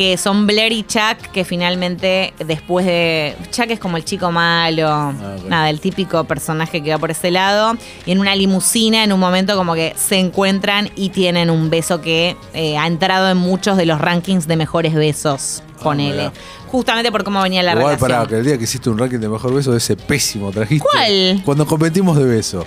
que 0.01 0.17
son 0.17 0.47
Blair 0.47 0.71
y 0.71 0.81
Chuck, 0.81 1.29
que 1.31 1.45
finalmente 1.45 2.33
después 2.43 2.87
de... 2.87 3.35
Chuck 3.51 3.69
es 3.69 3.79
como 3.79 3.97
el 3.97 4.03
chico 4.03 4.31
malo, 4.31 4.87
Ah, 4.89 5.13
nada, 5.47 5.69
el 5.69 5.79
típico 5.79 6.23
personaje 6.23 6.81
que 6.81 6.89
va 6.89 6.97
por 6.97 7.11
ese 7.11 7.29
lado, 7.29 7.77
y 8.07 8.11
en 8.11 8.17
una 8.17 8.35
limusina 8.35 9.03
en 9.03 9.13
un 9.13 9.19
momento 9.19 9.55
como 9.55 9.75
que 9.75 9.93
se 9.95 10.15
encuentran 10.17 10.89
y 10.95 11.09
tienen 11.09 11.51
un 11.51 11.69
beso 11.69 12.01
que 12.01 12.35
eh, 12.55 12.79
ha 12.79 12.87
entrado 12.87 13.29
en 13.29 13.37
muchos 13.37 13.77
de 13.77 13.85
los 13.85 14.01
rankings 14.01 14.47
de 14.47 14.55
mejores 14.55 14.95
besos, 14.95 15.61
ponele. 15.83 16.17
mirá. 16.17 16.33
Justamente 16.71 17.11
por 17.11 17.23
cómo 17.23 17.39
venía 17.43 17.61
la 17.61 17.73
Igual 17.73 17.85
relación. 17.99 18.09
para 18.09 18.27
que 18.27 18.37
el 18.39 18.43
día 18.45 18.57
que 18.57 18.63
hiciste 18.63 18.89
un 18.89 18.97
ranking 18.97 19.19
de 19.19 19.29
mejor 19.29 19.53
beso, 19.53 19.75
ese 19.75 19.95
pésimo 19.95 20.49
trajiste. 20.51 20.83
¿Cuál? 20.91 21.43
Cuando 21.45 21.67
competimos 21.67 22.17
de 22.17 22.23
beso. 22.23 22.65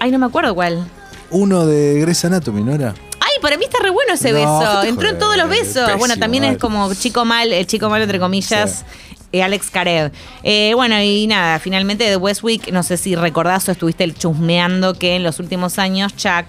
Ay, 0.00 0.10
no 0.10 0.18
me 0.18 0.26
acuerdo 0.26 0.54
cuál. 0.54 0.84
Uno 1.30 1.64
de 1.64 1.98
Grey's 2.00 2.22
Anatomy, 2.26 2.62
¿no 2.62 2.74
era? 2.74 2.92
Para 3.40 3.56
mí 3.56 3.64
está 3.64 3.78
re 3.82 3.90
bueno 3.90 4.14
ese 4.14 4.32
No, 4.32 4.58
beso. 4.58 4.82
Entró 4.84 5.08
en 5.08 5.18
todos 5.18 5.36
los 5.36 5.48
besos. 5.48 5.74
pésimo, 5.84 5.98
bueno, 5.98 6.16
también 6.18 6.44
es 6.44 6.58
como 6.58 6.92
chico 6.94 7.24
mal, 7.24 7.52
el 7.52 7.66
chico 7.66 7.88
malo 7.90 8.04
entre 8.04 8.18
comillas. 8.20 8.84
eh, 9.32 9.42
Alex 9.42 9.70
Karev. 9.70 10.10
Eh, 10.42 10.72
bueno, 10.74 11.00
y 11.00 11.26
nada, 11.26 11.58
finalmente 11.58 12.04
de 12.04 12.16
Westwick, 12.16 12.70
no 12.72 12.82
sé 12.82 12.96
si 12.96 13.14
recordás 13.14 13.68
o 13.68 13.72
estuviste 13.72 14.12
chusmeando 14.12 14.94
que 14.94 15.16
en 15.16 15.22
los 15.22 15.38
últimos 15.38 15.78
años 15.78 16.14
Chuck 16.16 16.46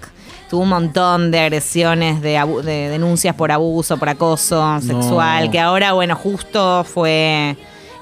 tuvo 0.50 0.64
un 0.64 0.70
montón 0.70 1.32
de 1.32 1.40
agresiones, 1.40 2.22
de, 2.22 2.32
de 2.64 2.90
denuncias 2.90 3.36
por 3.36 3.52
abuso, 3.52 3.98
por 3.98 4.10
acoso 4.10 4.80
sexual, 4.82 5.50
que 5.52 5.60
ahora, 5.60 5.94
bueno, 5.94 6.16
justo 6.16 6.84
fue 6.84 7.56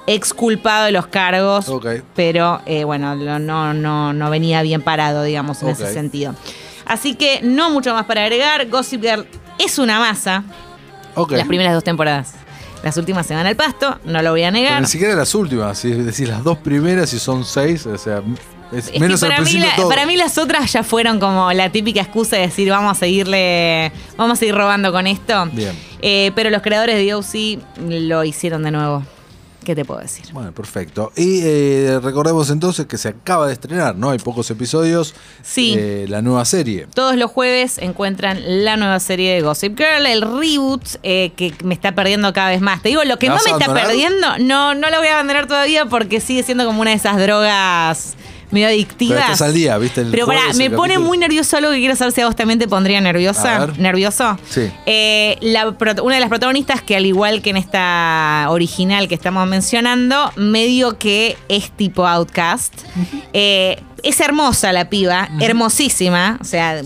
exculpado 0.07 0.85
de 0.85 0.91
los 0.91 1.05
cargos, 1.07 1.71
pero 2.15 2.61
eh, 2.65 2.83
bueno, 2.83 3.15
no, 3.15 3.73
no, 3.73 4.13
no 4.13 4.29
venía 4.31 4.61
bien 4.63 4.81
parado, 4.81 5.21
digamos, 5.23 5.61
en 5.61 5.69
ese 5.69 5.93
sentido. 5.93 6.33
Así 6.89 7.15
que 7.15 7.39
no 7.41 7.69
mucho 7.69 7.93
más 7.93 8.03
para 8.05 8.23
agregar. 8.23 8.67
Gossip 8.67 9.01
Girl 9.01 9.25
es 9.57 9.79
una 9.79 9.99
masa. 9.99 10.43
Ok. 11.15 11.31
Las 11.31 11.47
primeras 11.47 11.73
dos 11.73 11.83
temporadas. 11.85 12.33
Las 12.83 12.97
últimas 12.97 13.25
se 13.27 13.35
van 13.35 13.45
al 13.45 13.55
pasto, 13.55 13.99
no 14.05 14.21
lo 14.21 14.31
voy 14.31 14.43
a 14.43 14.51
Pero 14.51 14.63
negar. 14.63 14.81
ni 14.81 14.87
siquiera 14.87 15.13
las 15.15 15.35
últimas, 15.35 15.77
si 15.77 15.91
es 15.91 16.05
decir, 16.05 16.29
las 16.29 16.43
dos 16.45 16.57
primeras 16.59 17.11
y 17.13 17.19
son 17.19 17.43
seis, 17.43 17.85
o 17.85 17.97
sea, 17.97 18.21
es 18.71 18.85
Es 18.85 18.91
que 18.91 18.99
menos 19.01 19.21
al 19.21 19.31
para, 19.31 19.41
mí 19.41 19.51
la- 19.53 19.75
todo. 19.75 19.89
para 19.89 20.05
mí 20.05 20.15
las 20.15 20.37
otras 20.37 20.71
ya 20.71 20.81
fueron 20.83 21.19
como 21.19 21.51
la 21.51 21.69
típica 21.71 21.99
excusa 21.99 22.37
de 22.37 22.43
decir 22.43 22.69
vamos 22.69 22.93
a 22.95 22.95
seguirle, 22.99 23.91
vamos 24.15 24.37
a 24.37 24.39
seguir 24.39 24.55
robando 24.55 24.93
con 24.93 25.07
esto. 25.07 25.45
Bien. 25.51 25.73
Eh, 26.01 26.31
pero 26.35 26.49
los 26.51 26.61
creadores 26.61 26.95
de 26.95 27.13
OC 27.13 27.59
lo 27.89 28.23
hicieron 28.23 28.63
de 28.63 28.71
nuevo. 28.71 29.03
¿Qué 29.63 29.75
te 29.75 29.83
puedo 29.85 29.99
decir? 29.99 30.25
Bueno, 30.31 30.51
perfecto. 30.53 31.11
Y 31.15 31.41
eh, 31.43 31.99
recordemos 32.01 32.49
entonces 32.49 32.85
que 32.85 32.97
se 32.97 33.09
acaba 33.09 33.45
de 33.47 33.53
estrenar, 33.53 33.95
¿no? 33.95 34.09
Hay 34.11 34.17
pocos 34.19 34.49
episodios. 34.51 35.13
Sí. 35.43 35.75
eh, 35.77 36.05
la 36.09 36.21
nueva 36.21 36.45
serie. 36.45 36.87
Todos 36.93 37.15
los 37.17 37.29
jueves 37.29 37.77
encuentran 37.77 38.39
la 38.63 38.77
nueva 38.77 38.99
serie 38.99 39.33
de 39.33 39.41
Gossip 39.41 39.77
Girl, 39.77 40.05
el 40.05 40.21
reboot 40.21 40.81
eh, 41.03 41.33
que 41.35 41.53
me 41.63 41.73
está 41.73 41.93
perdiendo 41.93 42.31
cada 42.33 42.49
vez 42.49 42.61
más. 42.61 42.81
Te 42.81 42.89
digo, 42.89 43.03
lo 43.03 43.19
que 43.19 43.27
¿La 43.27 43.35
no 43.35 43.41
me 43.43 43.51
está 43.51 43.65
abandonar? 43.65 43.87
perdiendo, 43.87 44.37
no, 44.39 44.73
no 44.75 44.89
lo 44.89 44.97
voy 44.99 45.07
a 45.07 45.13
abandonar 45.15 45.45
todavía 45.47 45.85
porque 45.85 46.21
sigue 46.21 46.41
siendo 46.43 46.65
como 46.65 46.81
una 46.81 46.91
de 46.91 46.95
esas 46.97 47.17
drogas 47.17 48.15
medio 48.51 48.67
adictivas. 48.67 49.19
Pero 49.19 49.33
estás 49.33 49.47
al 49.47 49.53
día, 49.53 49.77
¿viste? 49.77 50.01
El 50.01 50.11
Pero 50.11 50.25
jueves, 50.25 50.55
me 50.57 50.65
el 50.65 50.71
pone 50.71 50.93
capítulo. 50.93 51.07
muy 51.07 51.17
nervioso 51.17 51.57
algo 51.57 51.71
que 51.71 51.79
quiero 51.79 51.95
saber 51.95 52.13
si 52.13 52.21
a 52.21 52.25
vos 52.25 52.35
también 52.35 52.59
te 52.59 52.67
pondría 52.67 52.99
nerviosa. 53.01 53.67
¿Nervioso? 53.77 54.37
Sí. 54.49 54.71
Eh, 54.85 55.37
la 55.41 55.67
una 56.01 56.15
de 56.15 56.21
las 56.21 56.29
protagonistas 56.29 56.81
que 56.81 56.95
al 56.95 57.05
igual 57.05 57.41
que 57.41 57.51
en 57.51 57.57
esta 57.57 58.47
original 58.49 59.07
que 59.07 59.15
estamos 59.15 59.47
mencionando, 59.47 60.31
medio 60.35 60.97
que 60.97 61.37
es 61.47 61.71
tipo 61.71 62.07
outcast. 62.07 62.73
Eh, 63.33 63.81
es 64.03 64.19
hermosa 64.21 64.71
la 64.71 64.89
piba, 64.89 65.29
hermosísima. 65.41 66.37
O 66.41 66.45
sea, 66.45 66.81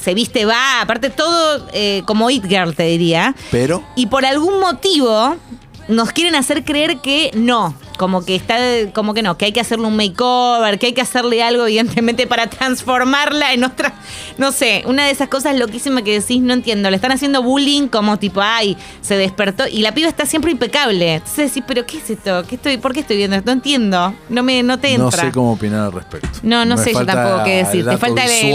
se 0.00 0.14
viste, 0.14 0.44
va, 0.44 0.80
aparte 0.80 1.10
todo 1.10 1.66
eh, 1.72 2.02
como 2.06 2.30
It 2.30 2.44
Girl, 2.46 2.74
te 2.74 2.84
diría. 2.84 3.34
Pero. 3.50 3.82
Y 3.96 4.06
por 4.06 4.26
algún 4.26 4.60
motivo 4.60 5.36
nos 5.88 6.12
quieren 6.12 6.34
hacer 6.34 6.64
creer 6.64 6.98
que 6.98 7.30
no, 7.34 7.74
como 7.96 8.24
que 8.24 8.34
está, 8.34 8.56
como 8.92 9.14
que 9.14 9.22
no, 9.22 9.36
que 9.38 9.46
hay 9.46 9.52
que 9.52 9.60
hacerle 9.60 9.86
un 9.86 9.96
makeover, 9.96 10.78
que 10.78 10.86
hay 10.86 10.92
que 10.92 11.00
hacerle 11.00 11.42
algo, 11.42 11.64
evidentemente, 11.66 12.26
para 12.26 12.48
transformarla 12.48 13.52
en 13.52 13.64
otra, 13.64 13.94
no 14.38 14.52
sé, 14.52 14.82
una 14.86 15.06
de 15.06 15.12
esas 15.12 15.28
cosas 15.28 15.56
loquísimas 15.58 16.02
que 16.02 16.18
decís, 16.20 16.40
no 16.40 16.52
entiendo, 16.52 16.90
le 16.90 16.96
están 16.96 17.12
haciendo 17.12 17.42
bullying 17.42 17.88
como 17.88 18.18
tipo, 18.18 18.40
ay, 18.42 18.76
se 19.00 19.16
despertó, 19.16 19.66
y 19.68 19.78
la 19.80 19.92
piba 19.92 20.08
está 20.08 20.26
siempre 20.26 20.50
impecable. 20.50 21.14
Entonces 21.14 21.50
decís, 21.50 21.64
pero 21.66 21.86
¿qué 21.86 21.98
es 21.98 22.10
esto? 22.10 22.44
¿Qué 22.48 22.56
estoy, 22.56 22.76
¿Por 22.78 22.92
qué 22.92 23.00
estoy 23.00 23.16
viendo 23.16 23.36
esto? 23.36 23.46
No 23.46 23.52
entiendo, 23.52 24.14
no, 24.28 24.42
me, 24.42 24.62
no 24.62 24.78
te 24.78 24.88
entra. 24.94 25.04
No 25.04 25.28
sé 25.28 25.32
cómo 25.32 25.52
opinar 25.52 25.84
al 25.86 25.92
respecto. 25.92 26.28
No, 26.42 26.64
no 26.64 26.76
Me 26.76 26.82
sé 26.82 26.92
yo 26.92 27.06
tampoco 27.06 27.44
qué 27.44 27.64
decir. 27.64 27.86
Te 27.86 27.96
falta 27.98 28.24
el, 28.24 28.52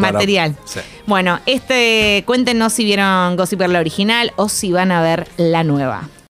para- 0.00 0.12
material. 0.12 0.56
Sí. 0.64 0.80
Bueno, 1.06 1.38
este, 1.46 2.22
cuéntenos 2.26 2.72
si 2.72 2.84
vieron 2.84 3.36
Gossip 3.36 3.60
Girl 3.60 3.72
la 3.74 3.80
original 3.80 4.32
o 4.36 4.48
si 4.48 4.72
van 4.72 4.90
a 4.90 5.02
ver 5.02 5.28
la 5.36 5.62
nueva. 5.64 6.08